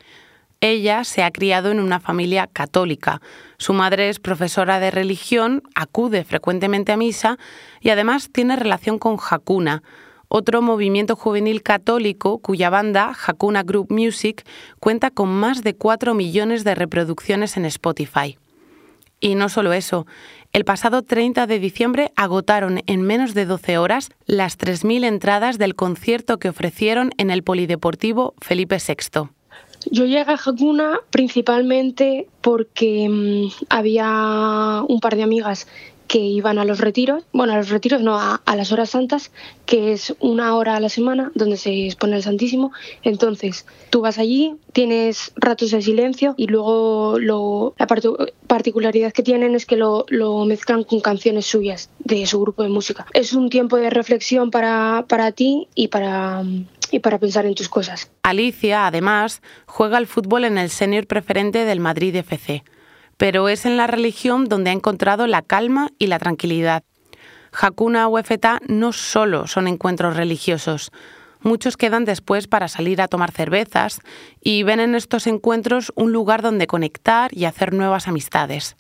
Ella 0.62 1.04
se 1.04 1.23
ha 1.23 1.30
criado 1.30 1.71
en 1.71 1.78
una 1.78 2.00
familia 2.00 2.47
católica. 2.47 3.21
Su 3.59 3.75
madre 3.75 4.09
es 4.09 4.21
profesora 4.21 4.80
de 4.80 4.90
religión, 4.90 5.62
acude 5.75 6.25
frecuentemente 6.25 6.92
a 6.92 6.97
misa 6.97 7.38
y 7.82 7.90
además 7.90 8.30
tiene 8.32 8.56
relación 8.56 8.99
con 8.99 9.18
Hakuna, 9.18 9.82
otro 10.28 10.62
movimiento 10.62 11.14
juvenil 11.14 11.62
católico 11.62 12.38
cuya 12.38 12.71
banda, 12.71 13.14
Hakuna 13.26 13.64
Group 13.64 13.92
Music, 13.92 14.47
cuenta 14.80 15.11
con 15.11 15.28
más 15.28 15.62
de 15.62 15.75
4 15.75 16.14
millones 16.14 16.64
de 16.64 16.75
reproducciones 16.75 17.59
en 17.59 17.66
Spotify. 17.66 18.38
Y 19.21 19.37
no 19.37 19.49
solo 19.49 19.73
eso, 19.73 20.06
el 20.52 20.64
pasado 20.64 21.02
30 21.02 21.47
de 21.47 21.59
diciembre 21.59 22.12
agotaron 22.14 22.80
en 22.87 23.02
menos 23.02 23.32
de 23.32 23.47
12 23.47 23.78
horas 23.78 24.11
las 24.26 24.59
3.000 24.59 25.04
entradas 25.04 25.59
del 25.59 25.75
concierto 25.75 26.38
que 26.38 26.50
ofrecieron 26.50 27.11
en 27.16 27.30
el 27.30 27.42
Polideportivo 27.42 28.35
Felipe 28.40 28.76
VI. 28.76 29.30
Yo 29.90 30.04
llegué 30.04 30.21
a 30.21 30.38
Hakuna 30.44 31.00
principalmente 31.11 32.28
porque 32.40 33.09
mm, 33.09 33.64
había 33.68 34.82
un 34.87 35.00
par 35.00 35.16
de 35.16 35.23
amigas 35.23 35.66
que 36.12 36.19
iban 36.19 36.59
a 36.59 36.66
los 36.66 36.78
retiros, 36.78 37.25
bueno, 37.33 37.54
a 37.54 37.57
los 37.57 37.71
retiros 37.71 38.02
no, 38.02 38.21
a, 38.21 38.42
las 38.54 38.71
horas 38.71 38.90
santas, 38.90 39.33
que 39.64 39.95
es 39.95 40.14
una 40.21 40.54
hora 40.57 40.76
a 40.76 40.81
la 40.81 40.90
semana 40.90 41.33
donde 41.35 41.57
se 41.57 41.87
expone 41.87 42.16
el 42.16 42.23
Santísimo. 42.23 42.71
Entonces, 43.02 43.64
tú 43.88 44.02
vas 44.02 44.19
allí, 44.19 44.57
tienes 44.75 45.33
ratos 45.37 45.71
de 45.71 45.81
silencio 45.81 46.35
y 46.37 46.49
luego 46.49 47.19
lo, 47.19 47.75
la 47.78 47.87
particularidad 47.87 49.14
que 49.14 49.23
tienen 49.23 49.54
es 49.54 49.64
que 49.64 49.76
lo, 49.76 50.04
lo, 50.11 50.45
mezclan 50.45 50.85
con 50.85 51.00
canciones 51.00 51.47
suyas 51.47 51.88
de 52.00 52.26
su 52.26 52.38
grupo 52.42 52.62
de 52.62 52.69
música. 52.69 53.07
Es 53.14 53.33
un 53.33 53.49
tiempo 53.49 53.78
de 53.78 53.88
reflexión 53.88 54.50
para, 54.50 55.07
para 55.09 55.33
ti 55.33 55.69
y 55.75 55.88
para 55.88 56.45
y 56.90 56.99
para 56.99 57.19
pensar 57.19 57.47
en 57.47 57.54
tus 57.54 57.71
cosas. 57.71 58.11
Alicia, 58.23 58.87
además, 58.87 59.40
juega 59.64 59.97
al 59.97 60.07
fútbol 60.07 60.45
en 60.45 60.59
el 60.59 60.69
senior 60.69 61.07
preferente 61.07 61.64
del 61.64 61.81
Madrid 61.81 62.14
FC 62.16 62.62
pero 63.22 63.48
es 63.48 63.66
en 63.66 63.76
la 63.76 63.86
religión 63.86 64.46
donde 64.46 64.70
ha 64.70 64.72
encontrado 64.72 65.28
la 65.28 65.42
calma 65.42 65.90
y 65.96 66.08
la 66.08 66.18
tranquilidad. 66.18 66.82
Hakuna 67.52 68.08
o 68.08 68.18
Efetá 68.18 68.58
no 68.66 68.92
solo 68.92 69.46
son 69.46 69.68
encuentros 69.68 70.16
religiosos, 70.16 70.90
muchos 71.38 71.76
quedan 71.76 72.04
después 72.04 72.48
para 72.48 72.66
salir 72.66 73.00
a 73.00 73.06
tomar 73.06 73.30
cervezas 73.30 74.00
y 74.40 74.64
ven 74.64 74.80
en 74.80 74.96
estos 74.96 75.28
encuentros 75.28 75.92
un 75.94 76.10
lugar 76.10 76.42
donde 76.42 76.66
conectar 76.66 77.32
y 77.32 77.44
hacer 77.44 77.72
nuevas 77.72 78.08
amistades. 78.08 78.74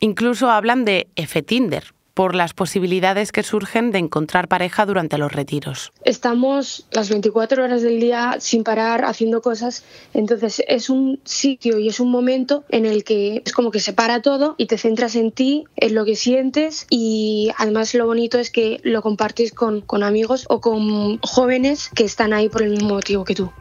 Incluso 0.00 0.50
hablan 0.50 0.84
de 0.84 1.06
Efetinder, 1.14 1.94
por 2.16 2.34
las 2.34 2.54
posibilidades 2.54 3.30
que 3.30 3.42
surgen 3.42 3.90
de 3.90 3.98
encontrar 3.98 4.48
pareja 4.48 4.86
durante 4.86 5.18
los 5.18 5.30
retiros. 5.30 5.92
Estamos 6.02 6.86
las 6.90 7.10
24 7.10 7.62
horas 7.62 7.82
del 7.82 8.00
día 8.00 8.36
sin 8.40 8.64
parar 8.64 9.04
haciendo 9.04 9.42
cosas, 9.42 9.84
entonces 10.14 10.62
es 10.66 10.88
un 10.88 11.20
sitio 11.24 11.78
y 11.78 11.88
es 11.88 12.00
un 12.00 12.10
momento 12.10 12.64
en 12.70 12.86
el 12.86 13.04
que 13.04 13.42
es 13.44 13.52
como 13.52 13.70
que 13.70 13.80
se 13.80 13.92
para 13.92 14.22
todo 14.22 14.54
y 14.56 14.64
te 14.64 14.78
centras 14.78 15.14
en 15.14 15.30
ti, 15.30 15.64
en 15.76 15.94
lo 15.94 16.06
que 16.06 16.16
sientes 16.16 16.86
y 16.88 17.50
además 17.58 17.92
lo 17.92 18.06
bonito 18.06 18.38
es 18.38 18.50
que 18.50 18.80
lo 18.82 19.02
compartes 19.02 19.52
con, 19.52 19.82
con 19.82 20.02
amigos 20.02 20.46
o 20.48 20.62
con 20.62 21.18
jóvenes 21.18 21.90
que 21.94 22.04
están 22.04 22.32
ahí 22.32 22.48
por 22.48 22.62
el 22.62 22.70
mismo 22.70 22.94
motivo 22.94 23.26
que 23.26 23.34
tú. 23.34 23.52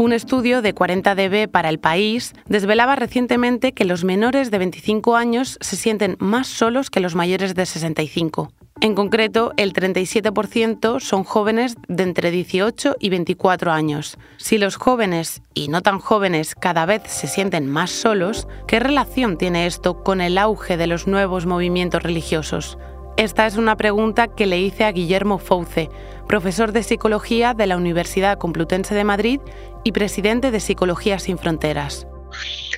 Un 0.00 0.14
estudio 0.14 0.62
de 0.62 0.72
40 0.72 1.14
dB 1.14 1.46
para 1.46 1.68
el 1.68 1.78
país 1.78 2.32
desvelaba 2.46 2.96
recientemente 2.96 3.72
que 3.72 3.84
los 3.84 4.02
menores 4.02 4.50
de 4.50 4.56
25 4.56 5.14
años 5.14 5.58
se 5.60 5.76
sienten 5.76 6.16
más 6.18 6.46
solos 6.46 6.88
que 6.88 7.00
los 7.00 7.14
mayores 7.14 7.54
de 7.54 7.66
65. 7.66 8.50
En 8.80 8.94
concreto, 8.94 9.52
el 9.58 9.74
37% 9.74 11.00
son 11.00 11.24
jóvenes 11.24 11.76
de 11.86 12.04
entre 12.04 12.30
18 12.30 12.96
y 12.98 13.10
24 13.10 13.72
años. 13.72 14.16
Si 14.38 14.56
los 14.56 14.76
jóvenes 14.76 15.42
y 15.52 15.68
no 15.68 15.82
tan 15.82 15.98
jóvenes 15.98 16.54
cada 16.54 16.86
vez 16.86 17.02
se 17.04 17.26
sienten 17.26 17.70
más 17.70 17.90
solos, 17.90 18.48
¿qué 18.66 18.80
relación 18.80 19.36
tiene 19.36 19.66
esto 19.66 20.02
con 20.02 20.22
el 20.22 20.38
auge 20.38 20.78
de 20.78 20.86
los 20.86 21.08
nuevos 21.08 21.44
movimientos 21.44 22.02
religiosos? 22.02 22.78
Esta 23.20 23.46
es 23.46 23.58
una 23.58 23.76
pregunta 23.76 24.28
que 24.28 24.46
le 24.46 24.58
hice 24.58 24.84
a 24.84 24.92
Guillermo 24.92 25.38
Fouce, 25.38 25.90
profesor 26.26 26.72
de 26.72 26.82
psicología 26.82 27.52
de 27.52 27.66
la 27.66 27.76
Universidad 27.76 28.38
Complutense 28.38 28.94
de 28.94 29.04
Madrid 29.04 29.40
y 29.84 29.92
presidente 29.92 30.50
de 30.50 30.58
Psicología 30.58 31.18
Sin 31.18 31.36
Fronteras. 31.36 32.06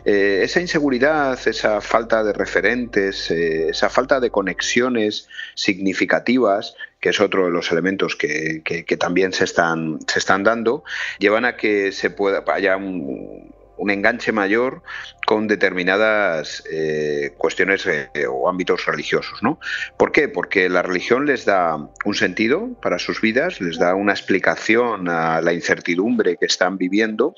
Eh, 0.04 0.40
esa 0.42 0.60
inseguridad, 0.60 1.38
esa 1.46 1.80
falta 1.80 2.24
de 2.24 2.32
referentes, 2.32 3.30
eh, 3.30 3.68
esa 3.68 3.88
falta 3.88 4.18
de 4.18 4.30
conexiones 4.30 5.28
significativas, 5.54 6.74
que 6.98 7.10
es 7.10 7.20
otro 7.20 7.44
de 7.44 7.52
los 7.52 7.70
elementos 7.70 8.16
que, 8.16 8.64
también 8.98 9.32
se 9.32 9.44
están, 9.44 10.00
se 10.08 10.18
están 10.18 10.42
dando, 10.42 10.82
llevan 11.20 11.44
a 11.44 11.56
que 11.56 11.92
se 11.92 12.10
pueda 12.10 12.42
haya 12.48 12.76
un, 12.76 13.54
un 13.76 13.90
enganche 13.90 14.32
mayor 14.32 14.82
con 15.26 15.48
determinadas 15.48 16.62
eh, 16.70 17.34
cuestiones 17.38 17.86
eh, 17.86 18.08
o 18.28 18.48
ámbitos 18.48 18.86
religiosos. 18.86 19.42
¿no? 19.42 19.58
¿Por 19.96 20.12
qué? 20.12 20.28
Porque 20.28 20.68
la 20.68 20.82
religión 20.82 21.26
les 21.26 21.44
da 21.44 21.76
un 22.04 22.14
sentido 22.14 22.70
para 22.80 22.98
sus 22.98 23.20
vidas, 23.20 23.60
les 23.60 23.78
da 23.78 23.94
una 23.94 24.12
explicación 24.12 25.08
a 25.08 25.40
la 25.40 25.52
incertidumbre 25.52 26.36
que 26.36 26.46
están 26.46 26.78
viviendo. 26.78 27.34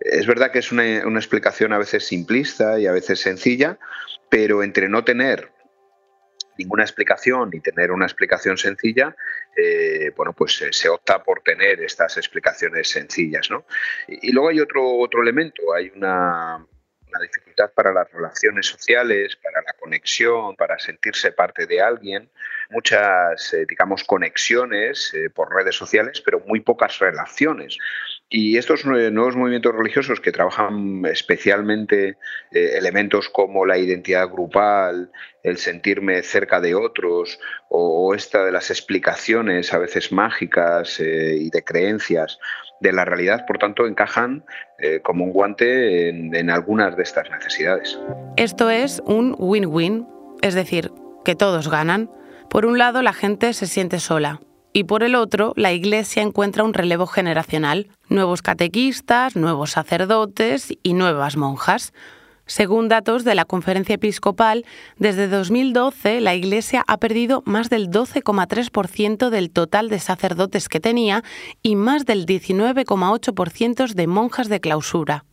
Es 0.00 0.26
verdad 0.26 0.50
que 0.50 0.60
es 0.60 0.72
una, 0.72 1.06
una 1.06 1.18
explicación 1.18 1.72
a 1.72 1.78
veces 1.78 2.06
simplista 2.06 2.78
y 2.78 2.86
a 2.86 2.92
veces 2.92 3.20
sencilla, 3.20 3.78
pero 4.28 4.62
entre 4.62 4.88
no 4.88 5.04
tener 5.04 5.55
ninguna 6.58 6.82
explicación 6.82 7.50
y 7.52 7.60
tener 7.60 7.90
una 7.90 8.06
explicación 8.06 8.56
sencilla, 8.56 9.14
eh, 9.56 10.12
bueno, 10.16 10.32
pues 10.32 10.64
se 10.70 10.88
opta 10.88 11.22
por 11.22 11.40
tener 11.42 11.80
estas 11.80 12.16
explicaciones 12.16 12.90
sencillas, 12.90 13.50
¿no? 13.50 13.66
Y, 14.08 14.32
luego 14.32 14.48
hay 14.48 14.60
otro, 14.60 14.98
otro 14.98 15.22
elemento, 15.22 15.74
hay 15.74 15.90
una, 15.94 16.64
dificultad 17.18 17.72
para 17.72 17.94
las 17.94 18.12
relaciones 18.12 18.66
sociales, 18.66 19.36
para 19.36 19.62
la 19.62 19.72
conexión, 19.72 20.54
para 20.54 20.78
sentirse 20.78 21.32
parte 21.32 21.66
de 21.66 21.80
alguien, 21.80 22.30
muchas, 22.68 23.54
eh, 23.54 23.64
digamos, 23.66 24.04
conexiones 24.04 25.14
eh, 25.14 25.30
por 25.30 25.50
redes 25.50 25.74
sociales, 25.74 26.20
pero 26.20 26.40
muy 26.40 26.60
pocas 26.60 26.98
relaciones. 26.98 27.78
Y 28.28 28.56
estos 28.56 28.84
nuevos 28.84 29.36
movimientos 29.36 29.72
religiosos 29.72 30.20
que 30.20 30.32
trabajan 30.32 31.04
especialmente 31.06 32.16
eh, 32.50 32.70
elementos 32.76 33.28
como 33.28 33.64
la 33.64 33.78
identidad 33.78 34.28
grupal, 34.28 35.12
el 35.44 35.58
sentirme 35.58 36.22
cerca 36.24 36.60
de 36.60 36.74
otros 36.74 37.38
o, 37.68 38.14
esta 38.14 38.44
de 38.44 38.50
las 38.50 38.70
explicaciones 38.70 39.72
a 39.72 39.78
veces 39.78 40.10
mágicas 40.10 40.98
eh, 40.98 41.36
y 41.38 41.50
de 41.50 41.62
creencias 41.62 42.40
de 42.80 42.92
la 42.92 43.04
realidad, 43.04 43.46
por 43.46 43.58
tanto, 43.58 43.86
encajan 43.86 44.44
eh, 44.80 45.00
como 45.02 45.24
un 45.24 45.32
guante 45.32 46.08
en, 46.08 46.34
en 46.34 46.50
algunas 46.50 46.96
de 46.96 47.04
estas 47.04 47.30
necesidades. 47.30 47.98
Esto 48.36 48.70
es 48.70 49.02
un 49.06 49.36
win-win, 49.38 50.06
es 50.42 50.54
decir, 50.54 50.90
que 51.24 51.36
todos 51.36 51.70
ganan. 51.70 52.10
Por 52.50 52.66
un 52.66 52.76
lado, 52.76 53.02
la 53.02 53.12
gente 53.12 53.52
se 53.54 53.66
siente 53.66 53.98
sola, 53.98 54.40
y 54.76 54.84
por 54.84 55.02
el 55.02 55.14
otro, 55.14 55.54
la 55.56 55.72
Iglesia 55.72 56.20
encuentra 56.20 56.62
un 56.62 56.74
relevo 56.74 57.06
generacional, 57.06 57.88
nuevos 58.10 58.42
catequistas, 58.42 59.34
nuevos 59.34 59.70
sacerdotes 59.70 60.68
y 60.82 60.92
nuevas 60.92 61.38
monjas. 61.38 61.94
Según 62.44 62.88
datos 62.88 63.24
de 63.24 63.34
la 63.34 63.46
Conferencia 63.46 63.94
Episcopal, 63.94 64.66
desde 64.98 65.28
2012 65.28 66.20
la 66.20 66.34
Iglesia 66.34 66.84
ha 66.86 66.98
perdido 66.98 67.42
más 67.46 67.70
del 67.70 67.88
12,3% 67.88 69.30
del 69.30 69.50
total 69.50 69.88
de 69.88 69.98
sacerdotes 69.98 70.68
que 70.68 70.78
tenía 70.78 71.24
y 71.62 71.74
más 71.74 72.04
del 72.04 72.26
19,8% 72.26 73.94
de 73.94 74.06
monjas 74.06 74.50
de 74.50 74.60
clausura. 74.60 75.24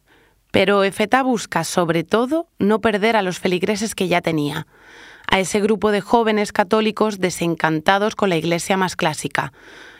Pero 0.51 0.85
Efeta 0.85 1.21
busca, 1.21 1.65
sobre 1.65 2.05
todo, 2.05 2.47
no 2.59 2.79
perder 2.79 3.17
a 3.17 3.21
los 3.21 3.39
feligreses 3.39 3.93
que 3.93 4.07
ya 4.07 4.21
tenía 4.21 4.67
a 5.33 5.39
ese 5.39 5.61
grupo 5.61 5.89
de 5.89 5.99
jóvenes 5.99 6.51
católicos 6.51 7.17
desencantados 7.17 8.15
con 8.15 8.29
la 8.29 8.35
iglesia 8.35 8.77
más 8.77 8.95
clásica, 8.95 9.51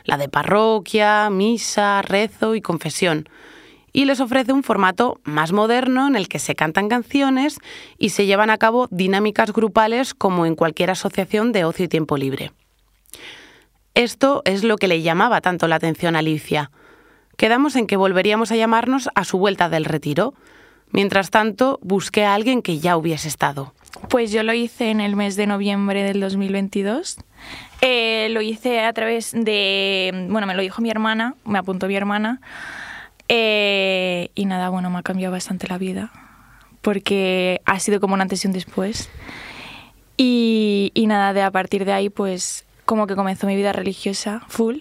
la 0.04 0.16
de 0.16 0.28
parroquia, 0.28 1.28
misa, 1.28 2.02
rezo 2.02 2.54
y 2.54 2.60
confesión, 2.60 3.28
y 3.92 4.04
les 4.04 4.20
ofrece 4.20 4.52
un 4.52 4.62
formato 4.62 5.18
más 5.24 5.50
moderno 5.50 6.06
en 6.06 6.14
el 6.14 6.28
que 6.28 6.38
se 6.38 6.54
cantan 6.54 6.88
canciones 6.88 7.58
y 7.98 8.10
se 8.10 8.26
llevan 8.26 8.48
a 8.48 8.58
cabo 8.58 8.86
dinámicas 8.92 9.52
grupales 9.52 10.14
como 10.14 10.46
en 10.46 10.54
cualquier 10.54 10.92
asociación 10.92 11.50
de 11.50 11.64
ocio 11.64 11.86
y 11.86 11.88
tiempo 11.88 12.16
libre. 12.16 12.52
Esto 13.94 14.42
es 14.44 14.62
lo 14.62 14.76
que 14.76 14.86
le 14.86 15.02
llamaba 15.02 15.40
tanto 15.40 15.66
la 15.66 15.74
atención 15.74 16.14
a 16.14 16.20
Alicia. 16.20 16.70
Quedamos 17.36 17.74
en 17.74 17.88
que 17.88 17.96
volveríamos 17.96 18.52
a 18.52 18.56
llamarnos 18.56 19.08
a 19.16 19.24
su 19.24 19.38
vuelta 19.38 19.68
del 19.68 19.84
retiro. 19.84 20.32
Mientras 20.92 21.30
tanto, 21.30 21.80
busqué 21.82 22.24
a 22.24 22.34
alguien 22.34 22.62
que 22.62 22.78
ya 22.78 22.96
hubiese 22.96 23.26
estado. 23.26 23.74
Pues 24.08 24.32
yo 24.32 24.42
lo 24.42 24.52
hice 24.52 24.90
en 24.90 25.00
el 25.00 25.16
mes 25.16 25.36
de 25.36 25.46
noviembre 25.46 26.02
del 26.02 26.20
2022. 26.20 27.18
Eh, 27.80 28.28
lo 28.30 28.40
hice 28.42 28.80
a 28.80 28.92
través 28.92 29.32
de, 29.32 30.26
bueno, 30.30 30.46
me 30.46 30.54
lo 30.54 30.62
dijo 30.62 30.82
mi 30.82 30.90
hermana, 30.90 31.34
me 31.44 31.58
apuntó 31.58 31.86
mi 31.86 31.96
hermana. 31.96 32.40
Eh, 33.28 34.30
y 34.34 34.46
nada, 34.46 34.68
bueno, 34.68 34.90
me 34.90 34.98
ha 34.98 35.02
cambiado 35.02 35.32
bastante 35.32 35.66
la 35.68 35.78
vida, 35.78 36.12
porque 36.80 37.60
ha 37.64 37.78
sido 37.80 38.00
como 38.00 38.14
una 38.14 38.22
antes 38.22 38.44
y 38.44 38.48
un 38.48 38.52
después. 38.52 39.10
Y, 40.16 40.92
y 40.94 41.06
nada, 41.06 41.32
de 41.32 41.42
a 41.42 41.50
partir 41.50 41.84
de 41.84 41.92
ahí, 41.92 42.10
pues 42.10 42.64
como 42.84 43.06
que 43.06 43.16
comenzó 43.16 43.46
mi 43.46 43.56
vida 43.56 43.72
religiosa 43.72 44.42
full 44.48 44.78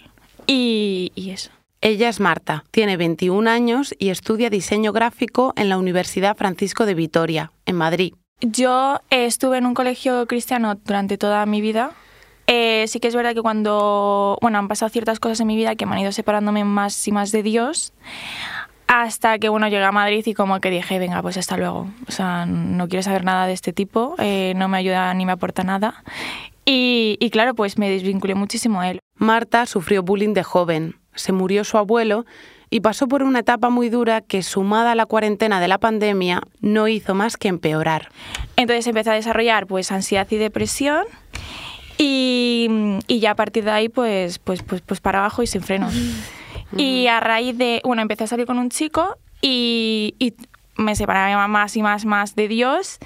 y, 0.48 1.12
y 1.16 1.32
eso. 1.32 1.52
Ella 1.82 2.08
es 2.08 2.20
Marta, 2.20 2.64
tiene 2.72 2.96
21 2.96 3.50
años 3.50 3.94
y 4.00 4.10
estudia 4.10 4.50
diseño 4.50 4.94
gráfico 4.94 5.54
en 5.58 5.68
la 5.68 5.78
Universidad 5.78 6.38
Francisco 6.38 6.86
de 6.86 6.94
Vitoria, 6.94 7.52
en 7.66 7.76
Madrid. 7.76 8.14
Yo 8.42 9.00
estuve 9.10 9.58
en 9.58 9.66
un 9.66 9.74
colegio 9.74 10.28
cristiano 10.28 10.76
durante 10.76 11.18
toda 11.18 11.46
mi 11.46 11.62
vida. 11.62 11.92
Eh, 12.48 12.86
sí 12.88 13.00
que 13.00 13.08
es 13.08 13.16
verdad 13.16 13.34
que 13.34 13.42
cuando, 13.42 14.38
bueno, 14.42 14.58
han 14.58 14.68
pasado 14.68 14.90
ciertas 14.90 15.20
cosas 15.20 15.40
en 15.40 15.48
mi 15.48 15.56
vida 15.56 15.76
que 15.76 15.86
me 15.86 15.94
han 15.94 16.00
ido 16.00 16.12
separándome 16.12 16.66
más 16.66 17.08
y 17.08 17.12
más 17.12 17.32
de 17.32 17.42
Dios, 17.42 17.94
hasta 18.88 19.40
que, 19.40 19.48
bueno, 19.48 19.68
llegué 19.70 19.84
a 19.84 19.92
Madrid 19.92 20.24
y 20.26 20.34
como 20.34 20.60
que 20.60 20.70
dije, 20.70 21.00
venga, 21.00 21.22
pues 21.22 21.38
hasta 21.38 21.56
luego. 21.56 21.88
O 22.08 22.12
sea, 22.12 22.46
no 22.46 22.90
quiero 22.90 23.02
saber 23.02 23.24
nada 23.24 23.48
de 23.48 23.54
este 23.54 23.72
tipo, 23.72 24.16
eh, 24.20 24.54
no 24.58 24.68
me 24.68 24.78
ayuda 24.78 25.14
ni 25.14 25.26
me 25.26 25.32
aporta 25.32 25.64
nada. 25.64 26.04
Y, 26.66 27.18
y 27.20 27.30
claro, 27.30 27.56
pues 27.56 27.78
me 27.78 27.90
desvinculé 27.90 28.36
muchísimo 28.36 28.82
a 28.82 28.90
él. 28.90 29.00
Marta 29.16 29.66
sufrió 29.66 30.04
bullying 30.04 30.34
de 30.34 30.44
joven. 30.44 30.96
Se 31.16 31.32
murió 31.32 31.64
su 31.64 31.78
abuelo 31.78 32.26
y 32.74 32.80
pasó 32.80 33.08
por 33.08 33.22
una 33.22 33.42
etapa 33.42 33.70
muy 33.70 33.90
dura 33.90 34.22
que, 34.22 34.42
sumada 34.42 34.94
a 34.94 34.96
la 34.96 35.06
cuarentena 35.06 35.62
de 35.62 35.68
la 35.68 35.78
pandemia, 35.78 36.42
no 36.60 36.88
hizo 36.88 37.14
más 37.14 37.38
que 37.38 37.48
empeorar. 37.48 38.10
Entonces 38.56 38.88
empecé 38.88 39.12
a 39.12 39.14
desarrollar 39.14 39.68
pues 39.68 39.92
ansiedad 39.92 40.26
y 40.32 40.38
depresión 40.38 41.06
y, 42.00 42.98
y 43.06 43.20
ya 43.20 43.32
a 43.32 43.36
partir 43.36 43.64
de 43.64 43.70
ahí 43.70 43.90
pues, 43.90 44.40
pues, 44.40 44.64
pues, 44.64 44.82
pues 44.82 45.02
para 45.02 45.20
abajo 45.20 45.44
y 45.44 45.48
sin 45.48 45.62
frenos. 45.62 45.94
Y 46.76 47.06
a 47.06 47.20
raíz 47.20 47.56
de, 47.60 47.80
bueno, 47.84 48.02
empecé 48.02 48.24
a 48.24 48.28
salir 48.28 48.48
con 48.48 48.58
un 48.58 48.72
chico 48.72 49.20
y, 49.40 50.16
y 50.18 50.34
me 50.76 50.96
separaba 50.96 51.48
más 51.48 51.78
y 51.78 51.84
más, 51.84 52.06
más 52.06 52.34
de 52.34 52.48
Dios. 52.48 52.98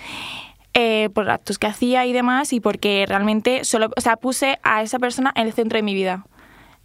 Eh, 0.76 1.10
por 1.14 1.30
actos 1.30 1.58
que 1.60 1.68
hacía 1.68 2.06
y 2.06 2.14
demás 2.14 2.54
y 2.54 2.62
porque 2.62 3.04
realmente 3.06 3.66
solo, 3.66 3.90
o 3.98 4.00
sea, 4.00 4.16
puse 4.16 4.60
a 4.64 4.84
esa 4.84 4.98
persona 5.00 5.34
en 5.36 5.48
el 5.48 5.52
centro 5.52 5.76
de 5.78 5.84
mi 5.84 5.94
vida. 5.94 6.24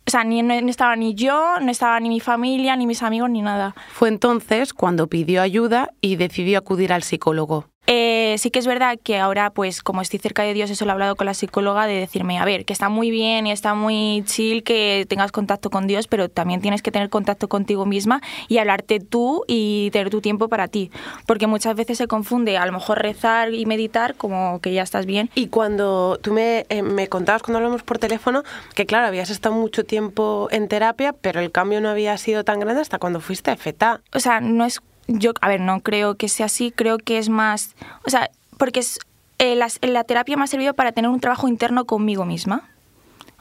O 0.07 0.11
sea, 0.11 0.25
ni, 0.25 0.43
no 0.43 0.53
estaba 0.53 0.97
ni 0.97 1.15
yo, 1.15 1.61
no 1.61 1.71
estaba 1.71 1.99
ni 2.01 2.09
mi 2.09 2.21
familia, 2.21 2.77
ni 2.77 2.87
mis 2.87 3.03
amigos, 3.03 3.31
ni 3.31 3.43
nada. 3.43 3.75
Fue 3.93 4.09
entonces 4.09 4.75
cuando 4.75 5.09
pidió 5.09 5.43
ayuda 5.43 5.91
y 6.01 6.17
decidió 6.17 6.59
acudir 6.59 6.93
al 6.93 7.03
psicólogo. 7.03 7.72
Eh, 7.87 8.37
sí 8.39 8.51
que 8.51 8.61
es 8.61 8.67
verdad 8.67 8.99
que 9.03 9.19
ahora, 9.19 9.51
pues 9.51 9.83
como 9.83 10.03
estoy 10.03 10.21
cerca 10.21 10.45
de 10.45 10.55
Dios, 10.55 10.71
eso 10.71 10.85
lo 10.85 10.91
he 10.91 10.93
hablado 10.93 11.17
con 11.17 11.27
la 11.27 11.35
psicóloga 11.35 11.87
de 11.87 11.95
decirme, 11.95 12.39
a 12.39 12.45
ver, 12.45 12.65
que 12.65 12.73
está 12.73 12.89
muy 12.89 13.11
bien 13.11 13.47
y 13.47 13.53
está 13.53 13.75
muy 13.75 14.23
chill 14.25 14.63
que 14.63 15.05
tengas 15.09 15.33
contacto 15.33 15.69
con 15.69 15.87
Dios, 15.89 16.07
pero 16.07 16.29
también 16.29 16.61
tienes 16.61 16.81
que 16.81 16.93
tener 16.93 17.11
contacto 17.11 17.49
contigo 17.49 17.85
misma 17.85 18.23
y 18.47 18.59
hablarte 18.59 19.01
tú 19.01 19.45
y 19.49 19.91
tener 19.91 20.11
tu 20.11 20.21
tiempo 20.21 20.49
para 20.49 20.69
ti, 20.69 20.91
porque 21.27 21.47
muchas 21.49 21.75
veces 21.75 21.99
se 21.99 22.07
confunde 22.07 22.57
a 22.57 22.67
lo 22.67 22.73
mejor 22.73 23.03
rezar 23.03 23.53
y 23.53 23.67
meditar 23.67 24.15
como 24.15 24.61
que 24.61 24.73
ya 24.73 24.83
estás 24.83 25.05
bien. 25.05 25.29
Y 25.35 25.49
cuando 25.49 26.19
tú 26.23 26.33
me, 26.33 26.67
eh, 26.69 26.83
me 26.83 27.09
contabas 27.09 27.43
cuando 27.43 27.59
hablamos 27.59 27.83
por 27.83 27.99
teléfono 27.99 28.45
que 28.75 28.87
claro, 28.87 29.09
habías 29.09 29.31
estado 29.31 29.55
mucho 29.57 29.85
tiempo 29.85 30.49
en 30.53 30.69
terapia, 30.69 31.13
pero 31.13 31.41
el 31.41 31.51
cambio 31.51 31.81
no 31.81 31.89
había 31.89 32.17
sido 32.17 32.45
tan 32.45 32.61
grande 32.61 32.81
hasta 32.81 32.99
cuando 32.99 33.21
fuiste 33.21 33.51
a 33.51 33.57
FETA. 33.57 34.03
O 34.15 34.21
sea, 34.21 34.41
no 34.41 34.65
es 34.65 34.81
yo, 35.09 35.33
a 35.41 35.49
ver, 35.49 35.61
no 35.61 35.81
creo 35.81 36.17
que 36.17 36.29
sea 36.29 36.47
así, 36.47 36.71
creo 36.71 36.99
que 36.99 37.19
es 37.19 37.29
más, 37.29 37.75
o 38.07 38.11
sea, 38.11 38.31
porque 38.59 38.81
es, 38.81 38.99
eh, 39.39 39.57
la, 39.57 40.05
terapia 40.05 40.37
me 40.37 40.45
ha 40.45 40.47
servido 40.47 40.75
para 40.75 40.93
tener 40.93 41.11
un 41.11 41.21
trabajo 41.21 41.49
interno 41.49 41.85
conmigo 41.85 42.25
misma. 42.25 42.69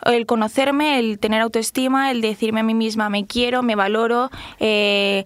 El 0.03 0.25
conocerme, 0.25 0.97
el 0.97 1.19
tener 1.19 1.41
autoestima, 1.41 2.09
el 2.09 2.21
decirme 2.21 2.61
a 2.61 2.63
mí 2.63 2.73
misma 2.73 3.09
me 3.09 3.27
quiero, 3.27 3.61
me 3.61 3.75
valoro, 3.75 4.31
eh, 4.59 5.25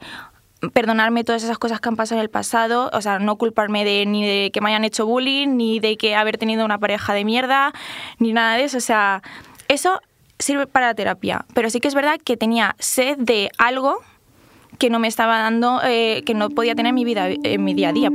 perdonarme 0.73 1.23
todas 1.23 1.43
esas 1.43 1.57
cosas 1.57 1.79
que 1.79 1.87
han 1.87 1.95
pasado 1.95 2.19
en 2.19 2.23
el 2.23 2.29
pasado, 2.29 2.89
o 2.91 3.01
sea, 3.01 3.19
no 3.19 3.37
culparme 3.37 3.85
de 3.85 4.05
ni 4.05 4.25
de 4.25 4.51
que 4.51 4.59
me 4.59 4.69
hayan 4.69 4.83
hecho 4.83 5.05
bullying, 5.05 5.55
ni 5.55 5.79
de 5.79 5.95
que 5.95 6.15
haber 6.15 6.37
tenido 6.37 6.65
una 6.65 6.77
pareja 6.77 7.13
de 7.13 7.23
mierda, 7.23 7.71
ni 8.19 8.33
nada 8.33 8.57
de 8.57 8.65
eso, 8.65 8.77
o 8.77 8.81
sea, 8.81 9.21
eso 9.69 10.01
sirve 10.39 10.67
para 10.67 10.87
la 10.87 10.93
terapia, 10.95 11.45
pero 11.53 11.69
sí 11.69 11.79
que 11.79 11.87
es 11.87 11.95
verdad 11.95 12.19
que 12.21 12.35
tenía 12.35 12.75
sed 12.79 13.17
de 13.17 13.49
algo 13.57 14.01
que 14.77 14.89
no 14.89 14.99
me 14.99 15.07
estaba 15.07 15.39
dando, 15.39 15.81
eh, 15.83 16.23
que 16.25 16.33
no 16.33 16.49
podía 16.49 16.75
tener 16.75 16.89
en 16.89 16.95
mi 16.95 17.05
vida, 17.05 17.29
en 17.29 17.63
mi 17.63 17.73
día 17.73 17.89
a 17.89 17.93
día. 17.93 18.11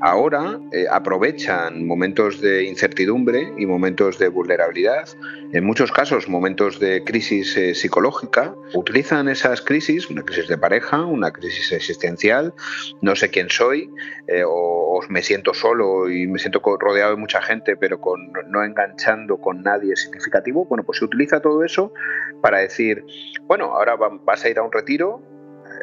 Ahora 0.00 0.60
eh, 0.72 0.86
aprovechan 0.90 1.86
momentos 1.86 2.40
de 2.40 2.64
incertidumbre 2.64 3.52
y 3.56 3.66
momentos 3.66 4.18
de 4.18 4.28
vulnerabilidad, 4.28 5.08
en 5.52 5.64
muchos 5.64 5.92
casos 5.92 6.28
momentos 6.28 6.78
de 6.78 7.04
crisis 7.04 7.56
eh, 7.56 7.74
psicológica, 7.74 8.54
utilizan 8.74 9.28
esas 9.28 9.60
crisis, 9.62 10.10
una 10.10 10.22
crisis 10.22 10.48
de 10.48 10.58
pareja, 10.58 11.04
una 11.04 11.32
crisis 11.32 11.72
existencial, 11.72 12.52
no 13.00 13.16
sé 13.16 13.30
quién 13.30 13.48
soy, 13.48 13.90
o, 14.46 15.00
me 15.08 15.22
siento 15.22 15.54
solo 15.54 16.10
y 16.10 16.26
me 16.26 16.38
siento 16.38 16.60
rodeado 16.78 17.10
de 17.10 17.16
mucha 17.16 17.42
gente, 17.42 17.76
pero 17.76 18.00
con, 18.00 18.32
no 18.48 18.64
enganchando 18.64 19.38
con 19.38 19.62
nadie 19.62 19.96
significativo, 19.96 20.64
bueno, 20.66 20.84
pues 20.84 20.98
se 20.98 21.04
utiliza 21.04 21.40
todo 21.40 21.64
eso 21.64 21.92
para 22.40 22.58
decir, 22.58 23.04
bueno, 23.42 23.66
ahora 23.66 23.96
vas 23.96 24.44
a 24.44 24.48
ir 24.48 24.58
a 24.58 24.62
un 24.62 24.72
retiro, 24.72 25.22
eh, 25.22 25.33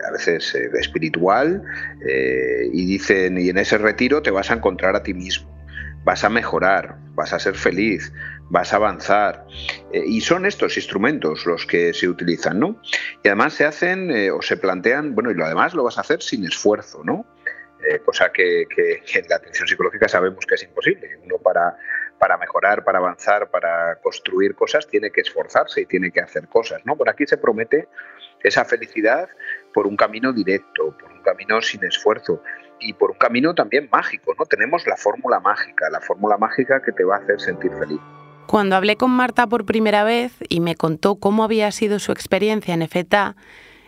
a 0.08 0.12
veces 0.12 0.54
eh, 0.56 0.70
espiritual, 0.80 1.64
eh, 2.08 2.70
y 2.72 2.86
dicen, 2.86 3.38
y 3.38 3.50
en 3.50 3.58
ese 3.58 3.78
retiro 3.78 4.22
te 4.22 4.32
vas 4.32 4.52
a 4.52 4.56
encontrar 4.56 4.96
a 4.96 5.04
ti 5.04 5.14
mismo, 5.14 5.50
vas 6.04 6.24
a 6.24 6.30
mejorar, 6.30 6.96
vas 7.14 7.34
a 7.34 7.40
ser 7.40 7.56
feliz, 7.56 8.12
vas 8.50 8.74
a 8.74 8.78
avanzar. 8.78 9.46
y 9.94 10.20
son 10.22 10.46
estos 10.46 10.76
instrumentos 10.76 11.46
los 11.46 11.66
que 11.66 11.94
se 11.94 12.10
utilizan, 12.10 12.60
¿no? 12.60 12.82
Y 13.24 13.30
además 13.30 13.54
se 13.54 13.66
hacen 13.66 14.12
o 14.32 14.42
se 14.42 14.58
plantean, 14.58 15.16
bueno, 15.16 15.32
y 15.32 15.36
lo 15.36 15.46
además 15.46 15.74
lo 15.74 15.84
vas 15.84 15.98
a 15.98 16.02
hacer 16.02 16.22
sin 16.22 16.44
esfuerzo, 16.44 17.02
¿no? 17.04 17.26
cosa 18.06 18.32
que, 18.32 18.66
que, 18.76 19.02
en 19.20 19.28
la 19.28 19.38
atención 19.38 19.68
psicológica 19.68 20.08
sabemos 20.08 20.46
que 20.46 20.54
es 20.54 20.64
imposible. 20.64 21.18
Uno 21.26 21.38
para 21.40 21.76
para 22.22 22.38
mejorar, 22.38 22.84
para 22.84 23.00
avanzar, 23.00 23.50
para 23.50 23.96
construir 23.96 24.54
cosas, 24.54 24.88
tiene 24.88 25.10
que 25.10 25.22
esforzarse 25.22 25.82
y 25.82 25.86
tiene 25.88 26.12
que 26.12 26.22
hacer 26.22 26.48
cosas. 26.48 26.80
¿no? 26.86 26.96
Por 26.96 27.10
aquí 27.10 27.26
se 27.26 27.36
promete 27.36 27.88
esa 28.44 28.64
felicidad 28.64 29.28
por 29.74 29.88
un 29.88 29.98
camino 29.98 30.32
directo, 30.32 30.96
por 31.00 31.12
un 31.12 31.24
camino 31.24 31.60
sin 31.64 31.84
esfuerzo 31.84 32.44
y 32.80 32.94
por 32.94 33.10
un 33.10 33.18
camino 33.18 33.56
también 33.56 33.90
mágico. 33.92 34.36
¿no? 34.38 34.46
Tenemos 34.46 34.86
la 34.86 34.98
fórmula 34.98 35.40
mágica, 35.40 35.90
la 35.90 36.00
fórmula 36.00 36.38
mágica 36.38 36.80
que 36.84 36.92
te 36.92 37.04
va 37.04 37.16
a 37.16 37.20
hacer 37.22 37.42
sentir 37.42 37.72
feliz. 37.72 38.00
Cuando 38.46 38.76
hablé 38.76 38.98
con 38.98 39.10
Marta 39.10 39.48
por 39.48 39.66
primera 39.66 40.04
vez 40.04 40.32
y 40.48 40.60
me 40.60 40.76
contó 40.76 41.16
cómo 41.16 41.44
había 41.44 41.72
sido 41.72 41.98
su 41.98 42.12
experiencia 42.12 42.76
en 42.76 42.84
EFETA, 42.84 43.36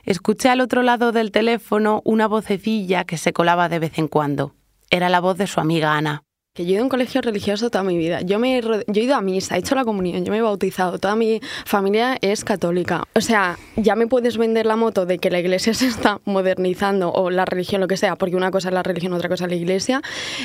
escuché 0.05 0.49
al 0.49 0.61
otro 0.61 0.81
lado 0.81 1.11
del 1.11 1.31
teléfono 1.31 2.01
una 2.03 2.27
vocecilla 2.27 3.03
que 3.03 3.17
se 3.17 3.31
colaba 3.31 3.69
de 3.69 3.77
vez 3.77 3.99
en 3.99 4.07
cuando. 4.07 4.55
Era 4.89 5.09
la 5.09 5.19
voz 5.19 5.37
de 5.37 5.45
su 5.45 5.59
amiga 5.59 5.93
Ana 5.93 6.23
que 6.53 6.65
yo 6.65 6.69
he 6.69 6.73
ido 6.73 6.81
a 6.81 6.83
un 6.83 6.89
colegio 6.89 7.19
religioso 7.21 7.71
toda 7.71 7.83
mi 7.83 7.97
vida. 7.97 8.21
Yo, 8.21 8.37
me 8.37 8.59
he, 8.59 8.61
yo 8.61 8.83
he 8.87 8.99
ido 8.99 9.15
a 9.15 9.21
misa, 9.21 9.55
he 9.55 9.59
hecho 9.59 9.73
la 9.73 9.83
comunión, 9.83 10.23
yo 10.23 10.31
me 10.31 10.37
he 10.37 10.41
bautizado, 10.41 10.99
toda 10.99 11.15
mi 11.15 11.41
familia 11.65 12.19
es 12.21 12.43
católica. 12.43 13.05
O 13.15 13.21
sea, 13.21 13.57
ya 13.75 13.95
me 13.95 14.05
puedes 14.05 14.37
vender 14.37 14.67
la 14.67 14.75
moto 14.75 15.07
de 15.07 15.17
que 15.17 15.31
la 15.31 15.39
iglesia 15.39 15.73
se 15.73 15.87
está 15.87 16.21
modernizando 16.25 17.11
o 17.11 17.31
la 17.31 17.45
religión, 17.45 17.81
lo 17.81 17.87
que 17.87 17.97
sea, 17.97 18.15
porque 18.17 18.35
una 18.35 18.51
cosa 18.51 18.67
es 18.67 18.73
la 18.75 18.83
religión, 18.83 19.13
otra 19.13 19.29
cosa 19.29 19.45
es 19.45 19.49
la 19.49 19.55
iglesia. 19.55 20.01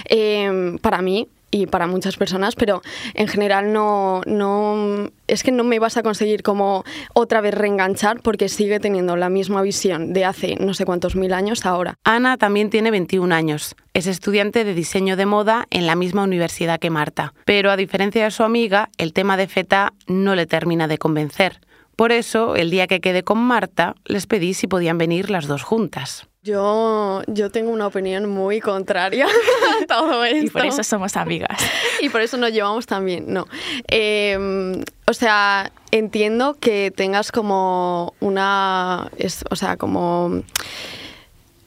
Eh, 0.09 0.79
para 0.81 1.03
mí, 1.03 1.29
y 1.50 1.66
para 1.66 1.87
muchas 1.87 2.16
personas, 2.16 2.54
pero 2.54 2.82
en 3.14 3.28
general 3.28 3.72
no, 3.72 4.22
no 4.26 5.11
es 5.26 5.42
que 5.42 5.52
no 5.52 5.64
me 5.64 5.78
vas 5.78 5.96
a 5.96 6.02
conseguir 6.02 6.42
como 6.42 6.84
otra 7.14 7.40
vez 7.40 7.54
reenganchar 7.54 8.20
porque 8.20 8.48
sigue 8.48 8.80
teniendo 8.80 9.16
la 9.16 9.28
misma 9.28 9.62
visión 9.62 10.12
de 10.12 10.24
hace 10.24 10.56
no 10.61 10.74
sé 10.74 10.84
cuántos 10.84 11.16
mil 11.16 11.32
años 11.32 11.66
ahora. 11.66 11.94
Ana 12.04 12.37
también 12.37 12.70
tiene 12.70 12.90
21 12.90 13.34
años. 13.34 13.76
Es 13.94 14.06
estudiante 14.06 14.64
de 14.64 14.74
diseño 14.74 15.16
de 15.16 15.26
moda 15.26 15.66
en 15.70 15.87
la 15.87 15.96
misma 15.96 16.22
universidad 16.22 16.78
que 16.78 16.90
Marta. 16.90 17.34
Pero 17.44 17.70
a 17.70 17.76
diferencia 17.76 18.24
de 18.24 18.30
su 18.30 18.42
amiga, 18.42 18.90
el 18.98 19.12
tema 19.12 19.37
de 19.37 19.48
FETA 19.48 19.92
no 20.06 20.34
le 20.34 20.46
termina 20.46 20.88
de 20.88 20.98
convencer. 20.98 21.61
Por 21.96 22.12
eso, 22.12 22.54
el 22.54 22.70
día 22.70 22.87
que 22.87 23.00
quede 23.00 23.24
con 23.24 23.38
Marta, 23.38 23.96
les 24.04 24.28
pedí 24.28 24.54
si 24.54 24.68
podían 24.68 24.98
venir 24.98 25.30
las 25.30 25.48
dos 25.48 25.64
juntas. 25.64 26.28
Yo, 26.42 27.22
yo 27.27 27.51
tengo 27.51 27.70
una 27.70 27.88
opinión 27.88 28.29
muy 28.29 28.61
contraria 28.61 29.27
a 29.83 29.87
todo 29.87 30.24
esto. 30.24 30.46
Y 30.46 30.51
por 30.51 30.66
eso 30.66 30.85
somos 30.85 31.16
amigas. 31.16 31.59
y 32.01 32.09
por 32.09 32.20
eso 32.20 32.37
nos 32.37 32.53
llevamos 32.53 32.87
también, 32.87 33.24
no. 33.33 33.46
Em, 33.88 34.83
o 35.07 35.12
sea, 35.12 35.72
entiendo 35.90 36.55
que 36.55 36.92
tengas 36.94 37.33
como 37.33 38.14
una... 38.20 39.11
o 39.51 39.57
sea, 39.57 39.77
como 39.77 40.42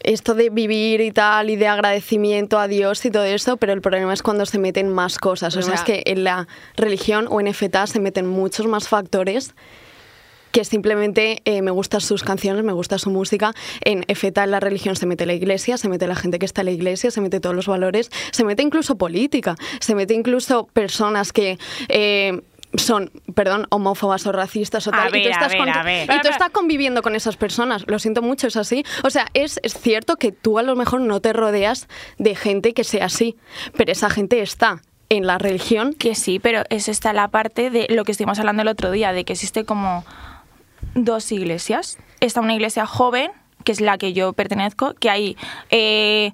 esto 0.03 0.33
de 0.33 0.49
vivir 0.49 1.01
y 1.01 1.11
tal 1.11 1.49
y 1.49 1.55
de 1.55 1.67
agradecimiento 1.67 2.57
a 2.57 2.67
Dios 2.67 3.05
y 3.05 3.11
todo 3.11 3.25
eso, 3.25 3.57
pero 3.57 3.73
el 3.73 3.81
problema 3.81 4.13
es 4.13 4.23
cuando 4.23 4.45
se 4.45 4.57
meten 4.57 4.89
más 4.89 5.17
cosas. 5.17 5.55
O 5.57 5.61
sea, 5.61 5.75
es 5.75 5.81
que 5.81 6.01
en 6.05 6.23
la 6.23 6.47
religión 6.75 7.27
o 7.29 7.39
en 7.39 7.53
FETA 7.53 7.87
se 7.87 7.99
meten 7.99 8.25
muchos 8.25 8.67
más 8.67 8.87
factores 8.87 9.53
que 10.51 10.65
simplemente 10.65 11.41
eh, 11.45 11.61
me 11.61 11.71
gustan 11.71 12.01
sus 12.01 12.23
canciones, 12.23 12.63
me 12.63 12.73
gusta 12.73 12.97
su 12.97 13.09
música. 13.09 13.53
En 13.81 14.03
EFETA, 14.07 14.43
en 14.43 14.51
la 14.51 14.59
religión, 14.59 14.95
se 14.95 15.05
mete 15.05 15.25
la 15.25 15.33
iglesia, 15.33 15.77
se 15.77 15.89
mete 15.89 16.07
la 16.07 16.15
gente 16.15 16.39
que 16.39 16.45
está 16.45 16.61
en 16.61 16.65
la 16.65 16.71
iglesia, 16.71 17.11
se 17.11 17.21
mete 17.21 17.39
todos 17.39 17.55
los 17.55 17.67
valores, 17.67 18.09
se 18.31 18.43
mete 18.43 18.63
incluso 18.63 18.97
política, 18.97 19.55
se 19.79 19.95
mete 19.95 20.13
incluso 20.13 20.67
personas 20.73 21.33
que... 21.33 21.57
Eh, 21.89 22.41
son, 22.75 23.11
perdón, 23.35 23.67
homófobas 23.69 24.25
o 24.27 24.31
racistas 24.31 24.87
o 24.87 24.91
tal. 24.91 25.13
y, 25.15 25.23
tú 25.23 25.29
estás 25.29 25.53
y 25.53 26.21
tú 26.21 26.29
estás 26.29 26.49
conviviendo 26.51 27.01
con 27.01 27.15
esas 27.15 27.35
personas. 27.35 27.83
Lo 27.87 27.99
siento 27.99 28.21
mucho, 28.21 28.47
es 28.47 28.55
así. 28.55 28.85
O 29.03 29.09
sea, 29.09 29.27
es, 29.33 29.59
es, 29.63 29.73
cierto 29.73 30.15
que 30.15 30.31
tú 30.31 30.57
a 30.57 30.63
lo 30.63 30.75
mejor 30.75 31.01
no 31.01 31.19
te 31.19 31.33
rodeas 31.33 31.87
de 32.17 32.35
gente 32.35 32.73
que 32.73 32.83
sea 32.83 33.05
así, 33.05 33.35
pero 33.75 33.91
esa 33.91 34.09
gente 34.09 34.41
está 34.41 34.81
en 35.09 35.27
la 35.27 35.37
religión. 35.37 35.93
Que 35.93 36.15
sí, 36.15 36.39
pero 36.39 36.63
es 36.69 36.87
esta 36.87 37.11
la 37.13 37.27
parte 37.27 37.69
de 37.69 37.87
lo 37.89 38.05
que 38.05 38.13
estuvimos 38.13 38.39
hablando 38.39 38.61
el 38.61 38.69
otro 38.69 38.91
día, 38.91 39.11
de 39.11 39.25
que 39.25 39.33
existe 39.33 39.65
como 39.65 40.05
dos 40.95 41.31
iglesias. 41.31 41.97
Está 42.19 42.41
una 42.41 42.53
iglesia 42.53 42.85
joven, 42.85 43.31
que 43.63 43.71
es 43.71 43.81
la 43.81 43.97
que 43.97 44.13
yo 44.13 44.33
pertenezco, 44.33 44.93
que 44.95 45.09
hay... 45.09 45.37
Eh, 45.69 46.33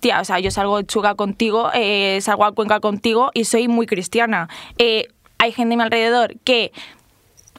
tía, 0.00 0.20
o 0.20 0.24
sea, 0.24 0.38
yo 0.38 0.50
salgo 0.50 0.82
chuga 0.82 1.14
contigo, 1.14 1.70
eh, 1.72 2.18
salgo 2.20 2.44
a 2.44 2.52
Cuenca 2.52 2.80
contigo 2.80 3.30
y 3.32 3.46
soy 3.46 3.68
muy 3.68 3.86
cristiana. 3.86 4.48
Eh, 4.76 5.08
hay 5.38 5.52
gente 5.52 5.74
a 5.74 5.76
mi 5.78 5.82
alrededor 5.82 6.36
que 6.44 6.72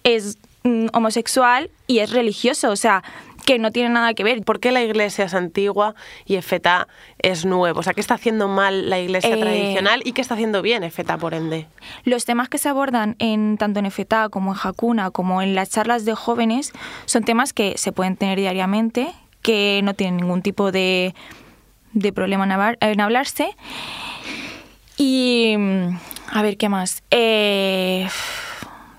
es 0.04 0.38
mm, 0.64 0.88
homosexual 0.94 1.72
y 1.88 2.00
es 2.00 2.12
religioso, 2.12 2.70
o 2.70 2.76
sea, 2.76 3.04
que 3.46 3.60
no 3.60 3.72
tiene 3.72 3.90
nada 3.90 4.14
que 4.14 4.24
ver. 4.24 4.44
¿Por 4.44 4.60
qué 4.60 4.72
la 4.72 4.84
iglesia 4.84 5.26
es 5.26 5.34
antigua 5.34 5.96
y 6.26 6.36
EFETA 6.36 6.88
es 7.20 7.46
nuevo? 7.46 7.80
O 7.80 7.84
sea, 7.84 7.94
¿qué 7.94 8.02
está 8.02 8.16
haciendo 8.16 8.48
mal 8.48 8.90
la 8.90 9.00
iglesia 9.00 9.36
eh, 9.36 9.40
tradicional 9.40 10.02
y 10.04 10.12
qué 10.12 10.22
está 10.22 10.34
haciendo 10.34 10.62
bien 10.62 10.84
EFETA, 10.84 11.18
por 11.18 11.34
ende? 11.34 11.68
Los 12.04 12.26
temas 12.26 12.50
que 12.50 12.58
se 12.58 12.70
abordan 12.70 13.16
en 13.20 13.58
tanto 13.58 13.80
en 13.80 13.86
EFETA 13.86 14.30
como 14.30 14.54
en 14.54 14.60
Hakuna, 14.62 15.12
como 15.12 15.42
en 15.42 15.56
las 15.56 15.70
charlas 15.70 16.06
de 16.06 16.16
jóvenes, 16.16 16.74
son 17.06 17.24
temas 17.24 17.54
que 17.54 17.78
se 17.78 17.92
pueden 17.92 18.18
tener 18.18 18.40
diariamente, 18.40 19.14
que 19.42 19.82
no 19.84 19.94
tienen 19.94 20.18
ningún 20.18 20.42
tipo 20.42 20.72
de, 20.72 21.14
de 21.94 22.12
problema 22.12 22.76
en, 22.82 23.00
hablarse. 23.00 23.56
Y 24.98 25.56
a 26.32 26.42
ver, 26.42 26.58
¿qué 26.58 26.68
más? 26.68 27.04
Eh, 27.12 28.08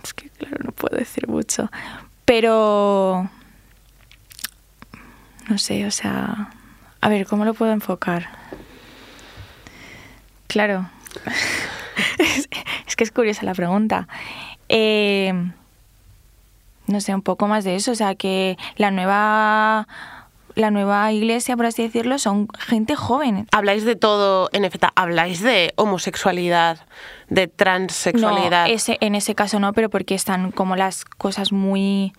es 0.04 0.14
que 0.14 0.30
claro, 0.30 0.58
no 0.62 0.70
puedo 0.70 0.96
decir 0.96 1.26
mucho. 1.26 1.68
Pero 2.24 3.28
no 5.48 5.58
sé, 5.58 5.86
o 5.86 5.90
sea, 5.90 6.50
a 7.00 7.08
ver, 7.08 7.26
¿cómo 7.26 7.44
lo 7.44 7.54
puedo 7.54 7.72
enfocar? 7.72 8.28
Claro, 10.46 10.88
es, 12.86 12.96
que 12.96 13.04
es 13.04 13.10
curiosa 13.10 13.44
la 13.44 13.54
pregunta. 13.54 14.08
Eh, 14.68 15.32
no 16.86 17.00
sé, 17.00 17.14
un 17.14 17.22
poco 17.22 17.48
más 17.48 17.64
de 17.64 17.76
eso. 17.76 17.92
O 17.92 17.94
sea, 17.94 18.14
que 18.14 18.56
la 18.76 18.90
nueva 18.90 19.86
la 20.56 20.70
nueva 20.70 21.12
iglesia, 21.12 21.54
por 21.54 21.66
así 21.66 21.82
decirlo, 21.82 22.18
son 22.18 22.48
gente 22.58 22.96
joven. 22.96 23.46
Habláis 23.52 23.84
de 23.84 23.94
todo 23.94 24.48
en 24.52 24.64
EFETA, 24.64 24.90
habláis 24.96 25.42
de 25.42 25.74
homosexualidad, 25.76 26.78
de 27.28 27.46
transexualidad. 27.46 28.66
No, 28.66 28.72
ese, 28.72 28.96
en 29.02 29.14
ese 29.14 29.34
caso 29.34 29.60
no, 29.60 29.74
pero 29.74 29.90
porque 29.90 30.14
están 30.14 30.50
como 30.52 30.74
las 30.74 31.04
cosas 31.04 31.52
muy... 31.52 32.14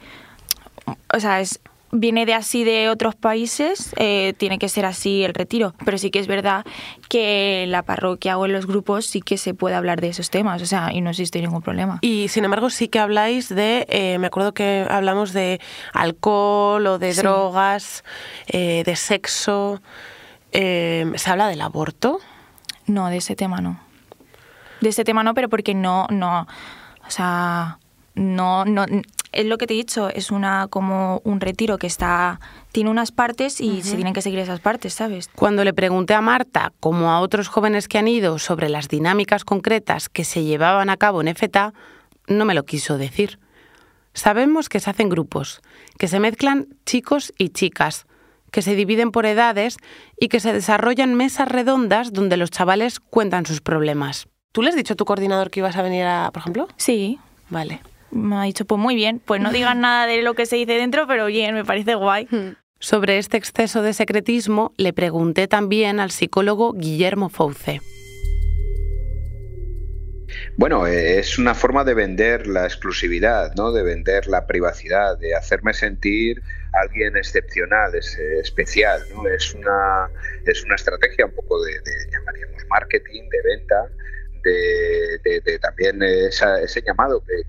O 1.11 1.19
sea, 1.19 1.41
es, 1.41 1.59
viene 1.91 2.25
de 2.25 2.33
así 2.33 2.63
de 2.63 2.89
otros 2.89 3.15
países, 3.15 3.93
eh, 3.97 4.33
tiene 4.37 4.59
que 4.59 4.67
ser 4.69 4.85
así 4.85 5.23
el 5.23 5.33
retiro. 5.33 5.73
Pero 5.85 5.97
sí 5.97 6.11
que 6.11 6.19
es 6.19 6.27
verdad 6.27 6.65
que 7.09 7.65
la 7.67 7.83
parroquia 7.83 8.37
o 8.37 8.45
en 8.45 8.53
los 8.53 8.65
grupos 8.67 9.05
sí 9.05 9.21
que 9.21 9.37
se 9.37 9.53
puede 9.53 9.75
hablar 9.75 10.01
de 10.01 10.09
esos 10.09 10.29
temas, 10.29 10.61
o 10.61 10.65
sea, 10.65 10.91
y 10.93 11.01
no 11.01 11.09
existe 11.11 11.39
ningún 11.41 11.61
problema. 11.61 11.99
Y 12.01 12.27
sin 12.27 12.43
embargo 12.45 12.69
sí 12.69 12.87
que 12.89 12.99
habláis 12.99 13.49
de, 13.49 13.85
eh, 13.89 14.17
me 14.19 14.27
acuerdo 14.27 14.53
que 14.53 14.85
hablamos 14.89 15.33
de 15.33 15.59
alcohol 15.93 16.85
o 16.87 16.99
de 16.99 17.13
Sí. 17.13 17.21
drogas, 17.21 18.03
eh, 18.47 18.83
de 18.85 18.95
sexo. 18.95 19.81
¿Se 20.51 21.05
habla 21.29 21.47
del 21.47 21.61
aborto? 21.61 22.19
No, 22.87 23.09
de 23.09 23.17
ese 23.17 23.35
tema 23.35 23.61
no. 23.61 23.79
De 24.81 24.89
ese 24.89 25.03
tema 25.03 25.23
no, 25.23 25.33
pero 25.33 25.49
porque 25.49 25.73
no, 25.73 26.07
no, 26.09 26.47
o 27.05 27.11
sea, 27.11 27.79
no, 28.17 28.65
no, 28.65 28.85
es 29.31 29.45
lo 29.45 29.57
que 29.57 29.67
te 29.67 29.73
he 29.73 29.77
dicho, 29.77 30.09
es 30.09 30.31
una 30.31 30.67
como 30.67 31.21
un 31.23 31.39
retiro 31.39 31.77
que 31.77 31.87
está, 31.87 32.39
tiene 32.71 32.89
unas 32.89 33.11
partes 33.11 33.61
y 33.61 33.83
se 33.83 33.95
tienen 33.95 34.13
que 34.13 34.21
seguir 34.21 34.39
esas 34.39 34.59
partes, 34.59 34.93
¿sabes? 34.93 35.29
Cuando 35.35 35.63
le 35.63 35.73
pregunté 35.73 36.15
a 36.15 36.21
Marta, 36.21 36.73
como 36.79 37.11
a 37.11 37.19
otros 37.19 37.47
jóvenes 37.47 37.87
que 37.87 37.99
han 37.99 38.07
ido, 38.07 38.39
sobre 38.39 38.69
las 38.69 38.87
dinámicas 38.87 39.45
concretas 39.45 40.09
que 40.09 40.23
se 40.23 40.43
llevaban 40.43 40.89
a 40.89 40.97
cabo 40.97 41.21
en 41.21 41.27
EFETA, 41.27 41.73
no 42.27 42.45
me 42.45 42.55
lo 42.55 42.65
quiso 42.65 42.97
decir. 42.97 43.39
Sabemos 44.13 44.69
que 44.69 44.79
se 44.79 44.89
hacen 44.89 45.09
grupos, 45.09 45.61
que 45.99 46.07
se 46.07 46.19
mezclan 46.19 46.67
chicos 46.85 47.33
y 47.37 47.49
chicas, 47.49 48.07
que 48.51 48.63
se 48.63 48.75
dividen 48.75 49.11
por 49.11 49.27
edades 49.27 49.77
y 50.19 50.29
que 50.29 50.39
se 50.39 50.53
desarrollan 50.53 51.13
mesas 51.13 51.47
redondas 51.47 52.13
donde 52.13 52.37
los 52.37 52.49
chavales 52.49 52.99
cuentan 52.99 53.45
sus 53.45 53.61
problemas. 53.61 54.27
¿Tú 54.51 54.63
le 54.63 54.69
has 54.69 54.75
dicho 54.75 54.93
a 54.93 54.97
tu 54.97 55.05
coordinador 55.05 55.51
que 55.51 55.59
ibas 55.59 55.75
a 55.75 55.83
venir 55.83 56.05
a, 56.05 56.31
por 56.33 56.41
ejemplo? 56.41 56.67
Sí. 56.77 57.19
Vale. 57.49 57.81
Me 58.11 58.35
ha 58.35 58.43
dicho, 58.43 58.65
pues 58.65 58.79
muy 58.79 58.95
bien, 58.95 59.21
pues 59.23 59.41
no 59.41 59.51
digan 59.51 59.81
nada 59.81 60.07
de 60.07 60.21
lo 60.21 60.33
que 60.33 60.45
se 60.45 60.55
dice 60.55 60.73
dentro, 60.73 61.07
pero 61.07 61.25
bien, 61.27 61.53
me 61.53 61.65
parece 61.65 61.95
guay. 61.95 62.27
Sobre 62.79 63.17
este 63.17 63.37
exceso 63.37 63.81
de 63.81 63.93
secretismo 63.93 64.73
le 64.77 64.93
pregunté 64.93 65.47
también 65.47 65.99
al 65.99 66.11
psicólogo 66.11 66.73
Guillermo 66.73 67.29
Fouce. 67.29 67.81
Bueno, 70.57 70.87
eh, 70.87 71.19
es 71.19 71.37
una 71.37 71.53
forma 71.53 71.83
de 71.83 71.93
vender 71.93 72.47
la 72.47 72.65
exclusividad, 72.65 73.53
¿no? 73.55 73.71
De 73.71 73.83
vender 73.83 74.27
la 74.27 74.47
privacidad, 74.47 75.17
de 75.17 75.35
hacerme 75.35 75.73
sentir 75.73 76.41
alguien 76.73 77.15
excepcional, 77.15 77.95
es, 77.95 78.17
eh, 78.17 78.39
especial, 78.39 79.01
¿no? 79.13 79.27
Es 79.27 79.53
una, 79.53 80.09
es 80.45 80.63
una 80.63 80.75
estrategia 80.75 81.25
un 81.25 81.33
poco 81.33 81.63
de, 81.63 81.73
de, 81.73 82.11
llamaríamos 82.11 82.63
marketing, 82.69 83.23
de 83.29 83.41
venta, 83.43 83.89
de, 84.49 85.59
también 85.59 86.01
esa- 86.03 86.61
ese 86.61 86.81
llamado 86.81 87.23
que, 87.25 87.43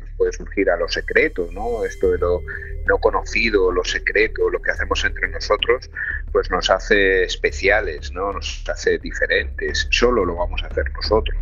nos 0.00 0.10
puede 0.16 0.32
surgir 0.32 0.70
a 0.70 0.76
lo 0.76 0.88
secreto, 0.88 1.48
¿no? 1.52 1.84
Esto 1.84 2.10
de 2.10 2.18
lo 2.18 2.42
no 2.86 2.98
conocido, 2.98 3.72
lo 3.72 3.82
secreto, 3.82 4.50
lo 4.50 4.60
que 4.60 4.70
hacemos 4.70 5.02
entre 5.04 5.28
nosotros, 5.28 5.90
pues 6.32 6.50
nos 6.50 6.68
hace 6.68 7.24
especiales, 7.24 8.12
¿no? 8.12 8.32
Nos 8.32 8.62
hace 8.68 8.98
diferentes. 8.98 9.88
Solo 9.90 10.24
lo 10.24 10.36
vamos 10.36 10.62
a 10.62 10.66
hacer 10.66 10.92
nosotros. 10.92 11.38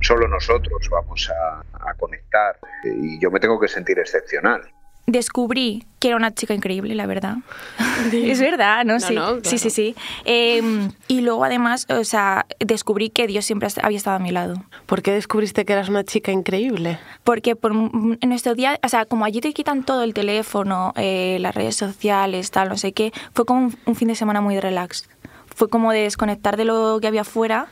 Solo 0.00 0.28
nosotros 0.28 0.88
vamos 0.90 1.28
a 1.30 1.94
conectar. 1.94 2.56
Y 2.84 3.18
yo 3.20 3.30
me 3.30 3.40
tengo 3.40 3.58
que 3.58 3.66
sentir 3.68 3.98
excepcional. 3.98 4.62
Descubrí 5.06 5.84
que 6.04 6.08
era 6.08 6.16
una 6.16 6.34
chica 6.34 6.52
increíble, 6.52 6.94
la 6.94 7.06
verdad. 7.06 7.36
es 8.12 8.38
verdad, 8.38 8.84
¿no? 8.84 8.94
No, 8.94 9.00
sí. 9.00 9.14
no, 9.14 9.36
sí, 9.36 9.40
claro. 9.40 9.58
sí, 9.58 9.70
sí. 9.70 9.94
Eh, 10.24 10.88
y 11.08 11.20
luego 11.22 11.44
además, 11.44 11.86
o 11.88 12.04
sea, 12.04 12.44
descubrí 12.58 13.08
que 13.08 13.26
Dios 13.26 13.46
siempre 13.46 13.68
había 13.82 13.96
estado 13.96 14.16
a 14.16 14.18
mi 14.18 14.30
lado. 14.30 14.62
¿Por 14.84 15.00
qué 15.00 15.12
descubriste 15.12 15.64
que 15.64 15.72
eras 15.72 15.88
una 15.88 16.04
chica 16.04 16.30
increíble? 16.30 16.98
Porque 17.22 17.56
por, 17.56 17.72
en 17.72 18.28
nuestro 18.28 18.54
día, 18.54 18.78
o 18.82 18.88
sea, 18.88 19.06
como 19.06 19.24
allí 19.24 19.40
te 19.40 19.52
quitan 19.54 19.82
todo 19.82 20.02
el 20.02 20.12
teléfono, 20.12 20.92
eh, 20.96 21.38
las 21.40 21.54
redes 21.54 21.76
sociales, 21.76 22.50
tal, 22.50 22.68
no 22.68 22.76
sé 22.76 22.92
qué, 22.92 23.12
fue 23.32 23.46
como 23.46 23.66
un, 23.66 23.78
un 23.86 23.96
fin 23.96 24.08
de 24.08 24.14
semana 24.14 24.40
muy 24.40 24.60
relax. 24.60 25.08
Fue 25.54 25.68
como 25.68 25.92
de 25.92 26.00
desconectar 26.00 26.56
de 26.56 26.64
lo 26.64 26.98
que 27.00 27.06
había 27.06 27.22
afuera 27.22 27.68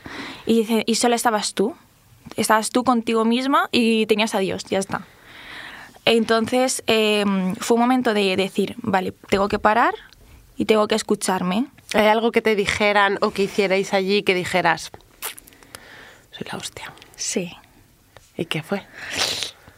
y, 0.46 0.66
y 0.86 0.94
solo 0.94 1.14
estabas 1.14 1.52
tú. 1.54 1.74
Estabas 2.36 2.70
tú 2.70 2.84
contigo 2.84 3.24
misma 3.24 3.68
y 3.72 4.06
tenías 4.06 4.34
a 4.34 4.38
Dios, 4.38 4.64
ya 4.64 4.78
está. 4.78 5.02
Entonces 6.04 6.82
eh, 6.86 7.24
fue 7.60 7.76
un 7.76 7.80
momento 7.80 8.14
de 8.14 8.36
decir, 8.36 8.74
vale, 8.78 9.12
tengo 9.28 9.48
que 9.48 9.58
parar 9.58 9.94
y 10.56 10.64
tengo 10.64 10.88
que 10.88 10.94
escucharme. 10.94 11.66
¿Hay 11.94 12.06
algo 12.06 12.32
que 12.32 12.42
te 12.42 12.56
dijeran 12.56 13.18
o 13.20 13.30
que 13.30 13.44
hicierais 13.44 13.92
allí 13.94 14.22
que 14.22 14.34
dijeras, 14.34 14.90
soy 16.30 16.46
la 16.50 16.58
hostia? 16.58 16.92
Sí. 17.16 17.52
¿Y 18.36 18.46
qué 18.46 18.62
fue? 18.62 18.82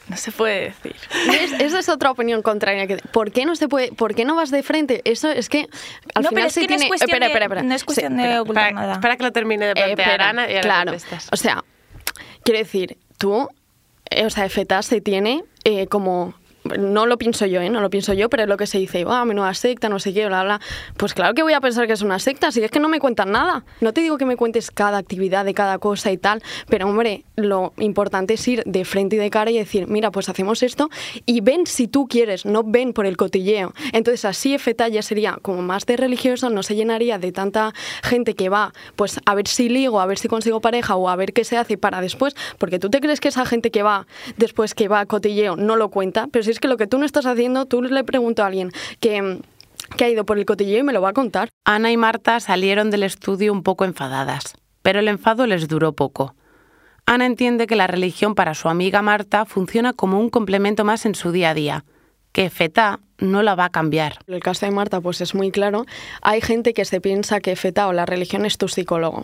No 0.08 0.16
se 0.16 0.30
puede 0.32 0.66
decir. 0.82 0.94
¿Ves? 1.30 1.52
Esa 1.60 1.78
es 1.78 1.88
otra 1.88 2.10
opinión 2.10 2.40
contraria. 2.42 2.86
Que, 2.86 2.96
¿Por 2.98 3.32
qué 3.32 3.44
no 3.46 3.56
se 3.56 3.68
puede? 3.68 3.90
¿Por 3.92 4.14
qué 4.14 4.24
no 4.24 4.34
vas 4.36 4.50
de 4.50 4.62
frente? 4.62 5.00
Eso 5.04 5.30
es 5.30 5.48
que 5.48 5.66
al 6.14 6.22
No, 6.22 6.28
final 6.28 6.34
pero 6.34 6.46
es 6.46 6.52
se 6.52 6.60
que 6.60 6.66
no 6.68 6.74
es 6.74 6.80
tiene. 6.80 6.88
cuestión 6.88 7.10
espera, 7.10 7.26
de- 7.26 7.32
espera, 7.32 7.44
espera. 7.46 7.62
no 7.62 7.74
es 7.74 7.84
cuestión 7.84 8.16
de 8.16 8.22
espera. 8.22 8.42
ocultar 8.42 8.72
nada. 8.74 8.92
espera 8.94 9.16
que 9.16 9.22
lo 9.24 9.32
termine 9.32 9.64
de 9.66 9.70
Eh, 9.72 9.74
plantear 9.74 9.98
espera, 10.08 10.28
Ana 10.30 10.46
y 10.48 10.50
ahora 10.56 10.60
claro. 10.62 10.92
O 11.32 11.36
sea, 11.36 11.64
quiero 12.44 12.58
decir, 12.58 12.96
tú, 13.18 13.48
eh, 13.48 13.54
o 14.24 14.30
sea, 14.30 14.48
FETA 14.48 14.82
se 14.82 15.00
tiene 15.00 15.44
eh, 15.64 15.86
como. 15.86 16.34
No 16.64 17.06
lo 17.06 17.18
pienso 17.18 17.44
yo, 17.44 17.60
¿eh? 17.60 17.68
No 17.68 17.80
lo 17.80 17.90
pienso 17.90 18.14
yo, 18.14 18.30
pero 18.30 18.44
es 18.44 18.48
lo 18.48 18.56
que 18.56 18.66
se 18.66 18.78
dice, 18.78 19.04
ah, 19.06 19.24
menuda 19.24 19.52
secta, 19.52 19.88
no 19.88 19.98
sé 19.98 20.14
qué, 20.14 20.26
bla, 20.26 20.44
bla. 20.44 20.60
Pues 20.96 21.12
claro 21.12 21.34
que 21.34 21.42
voy 21.42 21.52
a 21.52 21.60
pensar 21.60 21.86
que 21.86 21.92
es 21.92 22.00
una 22.00 22.18
secta, 22.18 22.50
si 22.52 22.62
es 22.62 22.70
que 22.70 22.80
no 22.80 22.88
me 22.88 23.00
cuentan 23.00 23.32
nada. 23.32 23.64
No 23.80 23.92
te 23.92 24.00
digo 24.00 24.16
que 24.16 24.24
me 24.24 24.36
cuentes 24.36 24.70
cada 24.70 24.96
actividad 24.96 25.44
de 25.44 25.52
cada 25.52 25.78
cosa 25.78 26.10
y 26.10 26.16
tal, 26.16 26.42
pero 26.68 26.88
hombre, 26.88 27.24
lo 27.36 27.74
importante 27.78 28.34
es 28.34 28.48
ir 28.48 28.62
de 28.64 28.84
frente 28.84 29.16
y 29.16 29.18
de 29.18 29.28
cara 29.28 29.50
y 29.50 29.58
decir, 29.58 29.88
mira, 29.88 30.10
pues 30.10 30.28
hacemos 30.28 30.62
esto 30.62 30.88
y 31.26 31.42
ven 31.42 31.66
si 31.66 31.86
tú 31.86 32.08
quieres, 32.08 32.46
no 32.46 32.62
ven 32.64 32.94
por 32.94 33.04
el 33.04 33.16
cotilleo. 33.16 33.74
Entonces 33.92 34.24
así 34.24 34.56
FETA 34.56 34.88
ya 34.88 35.02
sería 35.02 35.38
como 35.42 35.60
más 35.60 35.84
de 35.84 35.96
religioso, 35.96 36.48
no 36.48 36.62
se 36.62 36.76
llenaría 36.76 37.18
de 37.18 37.32
tanta 37.32 37.74
gente 38.02 38.34
que 38.34 38.48
va, 38.48 38.72
pues 38.96 39.20
a 39.26 39.34
ver 39.34 39.48
si 39.48 39.68
ligo, 39.68 40.00
a 40.00 40.06
ver 40.06 40.18
si 40.18 40.28
consigo 40.28 40.60
pareja 40.60 40.96
o 40.96 41.08
a 41.10 41.16
ver 41.16 41.32
qué 41.34 41.44
se 41.44 41.58
hace 41.58 41.76
para 41.76 42.00
después, 42.00 42.34
porque 42.58 42.78
tú 42.78 42.88
te 42.88 43.00
crees 43.00 43.20
que 43.20 43.28
esa 43.28 43.44
gente 43.44 43.70
que 43.70 43.82
va 43.82 44.06
después 44.36 44.74
que 44.74 44.88
va 44.88 45.00
a 45.00 45.06
cotilleo 45.06 45.56
no 45.56 45.76
lo 45.76 45.90
cuenta, 45.90 46.28
pero 46.30 46.42
si 46.42 46.53
es 46.54 46.60
que 46.60 46.68
lo 46.68 46.76
que 46.76 46.86
tú 46.86 46.98
no 46.98 47.04
estás 47.04 47.26
haciendo, 47.26 47.66
tú 47.66 47.82
le 47.82 48.04
pregunto 48.04 48.42
a 48.42 48.46
alguien 48.46 48.70
que, 49.00 49.40
que 49.96 50.04
ha 50.04 50.08
ido 50.08 50.24
por 50.24 50.38
el 50.38 50.46
cotilleo 50.46 50.78
y 50.78 50.82
me 50.82 50.92
lo 50.92 51.02
va 51.02 51.10
a 51.10 51.12
contar. 51.12 51.50
Ana 51.64 51.90
y 51.90 51.96
Marta 51.96 52.40
salieron 52.40 52.90
del 52.90 53.02
estudio 53.02 53.52
un 53.52 53.62
poco 53.62 53.84
enfadadas, 53.84 54.54
pero 54.82 55.00
el 55.00 55.08
enfado 55.08 55.46
les 55.46 55.68
duró 55.68 55.92
poco. 55.92 56.34
Ana 57.06 57.26
entiende 57.26 57.66
que 57.66 57.76
la 57.76 57.86
religión 57.86 58.34
para 58.34 58.54
su 58.54 58.68
amiga 58.68 59.02
Marta 59.02 59.44
funciona 59.44 59.92
como 59.92 60.18
un 60.18 60.30
complemento 60.30 60.84
más 60.84 61.04
en 61.04 61.14
su 61.14 61.32
día 61.32 61.50
a 61.50 61.54
día, 61.54 61.84
que 62.32 62.48
FETA 62.48 63.00
no 63.18 63.42
la 63.42 63.54
va 63.54 63.66
a 63.66 63.70
cambiar. 63.70 64.18
El 64.26 64.40
caso 64.40 64.64
de 64.66 64.72
Marta 64.72 65.00
pues 65.00 65.20
es 65.20 65.34
muy 65.34 65.50
claro. 65.50 65.84
Hay 66.22 66.40
gente 66.40 66.72
que 66.72 66.84
se 66.84 67.00
piensa 67.00 67.40
que 67.40 67.56
FETA 67.56 67.88
o 67.88 67.92
la 67.92 68.06
religión 68.06 68.46
es 68.46 68.56
tu 68.58 68.68
psicólogo. 68.68 69.22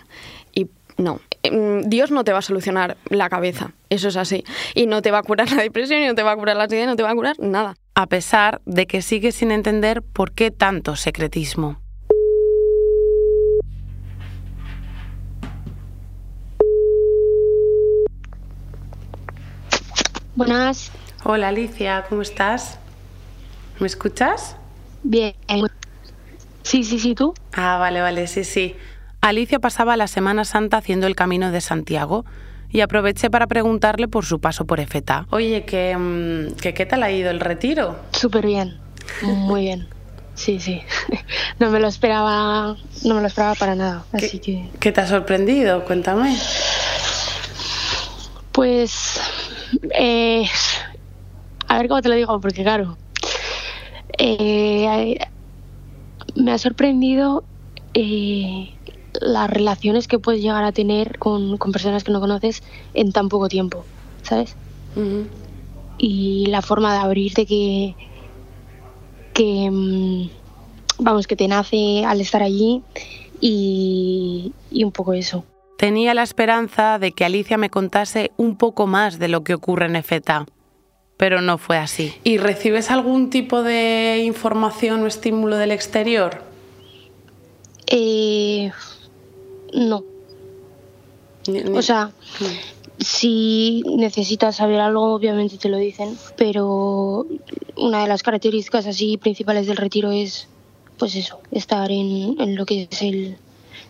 Y 0.55 0.69
no. 0.99 1.21
Em, 1.42 1.83
Dios 1.83 2.11
no 2.11 2.24
te 2.24 2.33
va 2.33 2.38
a 2.38 2.42
solucionar 2.42 2.96
la 3.09 3.29
cabeza. 3.29 3.72
Eso 3.88 4.09
es 4.09 4.16
así. 4.16 4.44
Y 4.74 4.87
no 4.87 5.03
te 5.03 5.11
va 5.11 5.18
a 5.18 5.22
curar 5.22 5.50
la 5.50 5.62
depresión, 5.62 6.03
y 6.03 6.07
no 6.07 6.14
te 6.14 6.22
va 6.22 6.33
a 6.33 6.37
curar 6.37 6.57
la 6.57 6.64
ansiedad, 6.64 6.85
y 6.85 6.87
no 6.87 6.96
te 6.96 7.03
va 7.03 7.11
a 7.11 7.14
curar 7.14 7.38
nada. 7.38 7.74
A 7.94 8.07
pesar 8.07 8.61
de 8.66 8.87
que 8.87 9.03
sigue 9.03 9.33
sin 9.33 9.50
entender 9.50 10.03
por 10.03 10.33
qué 10.33 10.50
tanto 10.50 10.96
secretismo. 10.96 11.81
Buenas. 20.35 20.90
Hola 21.24 21.48
Alicia, 21.48 22.07
¿cómo 22.09 22.22
estás? 22.22 22.79
¿Me 23.79 23.87
escuchas? 23.87 24.57
Bien. 25.03 25.35
Sí, 26.62 26.85
sí, 26.85 26.98
sí, 26.98 27.14
tú. 27.14 27.35
Ah, 27.53 27.76
vale, 27.79 28.00
vale, 28.00 28.26
sí, 28.26 28.44
sí. 28.44 28.76
Alicia 29.20 29.59
pasaba 29.59 29.96
la 29.96 30.06
Semana 30.06 30.44
Santa 30.44 30.78
haciendo 30.78 31.06
el 31.06 31.14
camino 31.14 31.50
de 31.50 31.61
Santiago 31.61 32.24
y 32.70 32.80
aproveché 32.80 33.30
para 33.30 33.46
preguntarle 33.46 34.09
por 34.09 34.24
su 34.24 34.40
paso 34.40 34.64
por 34.66 34.80
EFETA. 34.80 35.26
Oye, 35.30 35.64
que, 35.64 35.96
mm, 35.96 36.56
que 36.56 36.72
¿qué 36.72 36.87
tal 36.87 37.02
ha 37.02 37.11
ido 37.11 37.30
el 37.30 37.40
retiro? 37.40 37.96
Súper 38.12 38.46
bien. 38.46 38.78
Muy 39.22 39.62
bien. 39.62 39.88
Sí, 40.35 40.61
sí. 40.61 40.83
No 41.59 41.68
me 41.70 41.78
lo 41.78 41.88
esperaba, 41.88 42.76
no 43.04 43.14
me 43.14 43.20
lo 43.20 43.26
esperaba 43.26 43.54
para 43.54 43.74
nada. 43.74 44.04
Así 44.12 44.38
que, 44.38 44.66
¿Qué 44.78 44.92
te 44.92 45.02
ha 45.02 45.06
sorprendido? 45.06 45.85
Cuéntame. 45.85 46.35
pues, 48.52 49.20
eh, 49.98 50.46
a 51.68 51.76
ver 51.78 51.88
cómo 51.88 52.00
te 52.00 52.09
lo 52.09 52.14
digo, 52.14 52.40
porque 52.40 52.62
claro, 52.62 52.96
eh, 54.16 55.18
me 56.35 56.52
ha 56.52 56.56
sorprendido 56.59 57.44
eh, 57.92 58.72
las 59.20 59.51
relaciones 59.51 60.09
que 60.09 60.18
puedes 60.18 60.42
llegar 60.42 60.64
a 60.64 60.73
tener 60.73 61.18
con, 61.18 61.57
con 61.59 61.73
personas 61.73 62.05
que 62.05 62.12
no 62.12 62.20
conoces 62.20 62.62
en 62.94 63.12
tan 63.12 63.29
poco 63.29 63.49
tiempo, 63.49 63.85
¿sabes? 64.23 64.57
y 65.99 66.46
la 66.46 66.62
forma 66.62 66.94
de 66.94 66.99
abrirte 66.99 67.46
que, 67.46 67.94
que 69.35 69.70
mm, 69.70 70.31
vamos, 70.99 71.27
que 71.27 71.37
te 71.37 71.46
nace 71.46 72.05
al 72.05 72.20
estar 72.20 72.42
allí 72.42 72.83
y, 73.40 74.53
y 74.70 74.85
un 74.85 74.92
poco 74.92 75.12
eso. 75.12 75.44
Tenía 75.77 76.12
la 76.12 76.23
esperanza 76.23 76.99
de 76.99 77.12
que 77.12 77.25
Alicia 77.25 77.57
me 77.57 77.70
contase 77.70 78.33
un 78.37 78.57
poco 78.57 78.87
más 78.87 79.18
de 79.18 79.29
lo 79.29 79.44
que 79.44 79.55
ocurre 79.55 79.87
en 79.87 79.96
EFETA, 79.96 80.46
pero 81.16 81.40
no 81.40 81.59
fue 81.59 81.79
así. 81.79 82.14
¿Y 82.25 82.38
recibes 82.38 82.90
algún 82.90 83.31
tipo 83.31 83.62
de 83.62 84.23
información 84.25 85.03
o 85.03 85.07
estímulo 85.07 85.57
del 85.57 85.70
exterior? 85.70 86.42
Eh, 87.87 88.73
no. 89.72 90.04
O 91.74 91.83
sea, 91.83 92.12
si 92.98 93.83
necesitas 93.87 94.56
saber 94.56 94.80
algo, 94.80 95.14
obviamente 95.14 95.56
te 95.56 95.68
lo 95.68 95.78
dicen, 95.78 96.16
pero 96.37 97.26
una 97.76 98.02
de 98.02 98.09
las 98.09 98.22
características 98.22 98.87
así 98.87 99.16
principales 99.16 99.66
del 99.66 99.78
retiro 99.78 100.11
es, 100.11 100.48
pues 100.98 101.16
eso, 101.16 101.40
estar 101.50 101.90
en, 101.90 102.37
en 102.38 102.56
lo 102.56 102.66
que 102.66 102.88
es 102.90 103.02
el, 103.02 103.38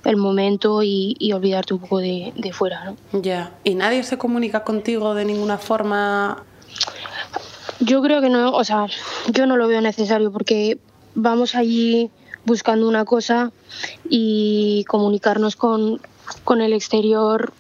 el 0.05 0.17
momento 0.17 0.83
y, 0.83 1.17
y, 1.19 1.33
olvidarte 1.33 1.75
un 1.75 1.81
poco 1.81 1.99
de, 1.99 2.33
de 2.37 2.53
fuera, 2.53 2.85
¿no? 2.85 3.21
Ya. 3.21 3.59
¿Y 3.65 3.75
nadie 3.75 4.05
se 4.05 4.17
comunica 4.17 4.63
contigo 4.63 5.15
de 5.15 5.25
ninguna 5.25 5.59
forma? 5.59 6.45
Yo 7.81 8.03
creo 8.03 8.21
que 8.21 8.29
no, 8.29 8.53
o 8.53 8.63
sea, 8.63 8.87
yo 9.33 9.47
no 9.47 9.57
lo 9.57 9.67
veo 9.67 9.81
necesario 9.81 10.31
porque 10.31 10.79
vamos 11.15 11.55
allí 11.55 12.11
buscando 12.45 12.89
una 12.89 13.05
cosa 13.05 13.53
y 14.09 14.85
comunicarnos 14.89 15.57
con, 15.57 16.01
con 16.45 16.61
el 16.61 16.73
exterior 16.73 17.53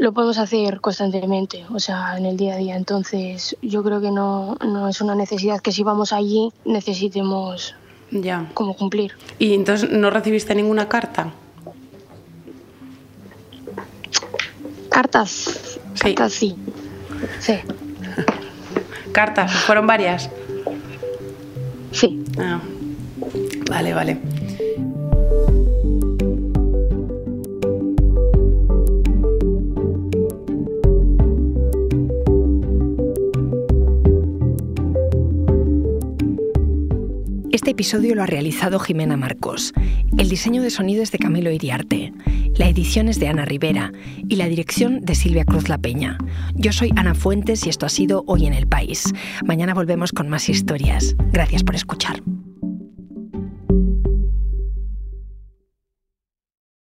lo 0.00 0.12
podemos 0.12 0.38
hacer 0.38 0.80
constantemente, 0.80 1.64
o 1.72 1.80
sea, 1.80 2.16
en 2.18 2.26
el 2.26 2.36
día 2.36 2.54
a 2.54 2.56
día. 2.56 2.76
Entonces, 2.76 3.56
yo 3.62 3.82
creo 3.82 4.00
que 4.00 4.10
no, 4.10 4.56
no 4.64 4.88
es 4.88 5.00
una 5.00 5.14
necesidad 5.14 5.60
que 5.60 5.72
si 5.72 5.82
vamos 5.82 6.12
allí 6.12 6.52
necesitemos 6.64 7.74
ya. 8.10 8.50
como 8.54 8.76
cumplir. 8.76 9.12
¿Y 9.38 9.54
entonces 9.54 9.90
no 9.90 10.10
recibiste 10.10 10.54
ninguna 10.54 10.88
carta? 10.88 11.32
Cartas. 14.90 15.78
Sí. 15.94 16.14
Cartas 16.14 16.32
sí. 16.32 16.56
Sí. 17.40 17.54
¿Cartas? 19.12 19.52
¿Fueron 19.52 19.86
varias? 19.86 20.30
Sí. 21.92 22.22
Ah. 22.38 22.60
Vale, 23.68 23.94
vale. 23.94 24.16
Este 37.52 37.70
episodio 37.72 38.14
lo 38.14 38.22
ha 38.22 38.26
realizado 38.26 38.78
Jimena 38.78 39.16
Marcos. 39.16 39.72
El 40.18 40.28
diseño 40.28 40.62
de 40.62 40.70
sonido 40.70 41.02
es 41.02 41.10
de 41.10 41.18
Camilo 41.18 41.50
Iriarte. 41.50 42.12
La 42.56 42.68
edición 42.68 43.08
es 43.08 43.18
de 43.18 43.28
Ana 43.28 43.44
Rivera 43.44 43.92
y 44.28 44.36
la 44.36 44.46
dirección 44.46 45.00
de 45.00 45.14
Silvia 45.14 45.44
Cruz 45.44 45.68
La 45.68 45.78
Peña. 45.78 46.16
Yo 46.54 46.72
soy 46.72 46.92
Ana 46.96 47.14
Fuentes 47.14 47.66
y 47.66 47.68
esto 47.68 47.84
ha 47.84 47.90
sido 47.90 48.24
Hoy 48.26 48.46
en 48.46 48.54
el 48.54 48.66
País. 48.66 49.12
Mañana 49.44 49.74
volvemos 49.74 50.12
con 50.12 50.28
más 50.28 50.48
historias. 50.48 51.16
Gracias 51.32 51.64
por 51.64 51.74
escuchar. 51.74 52.22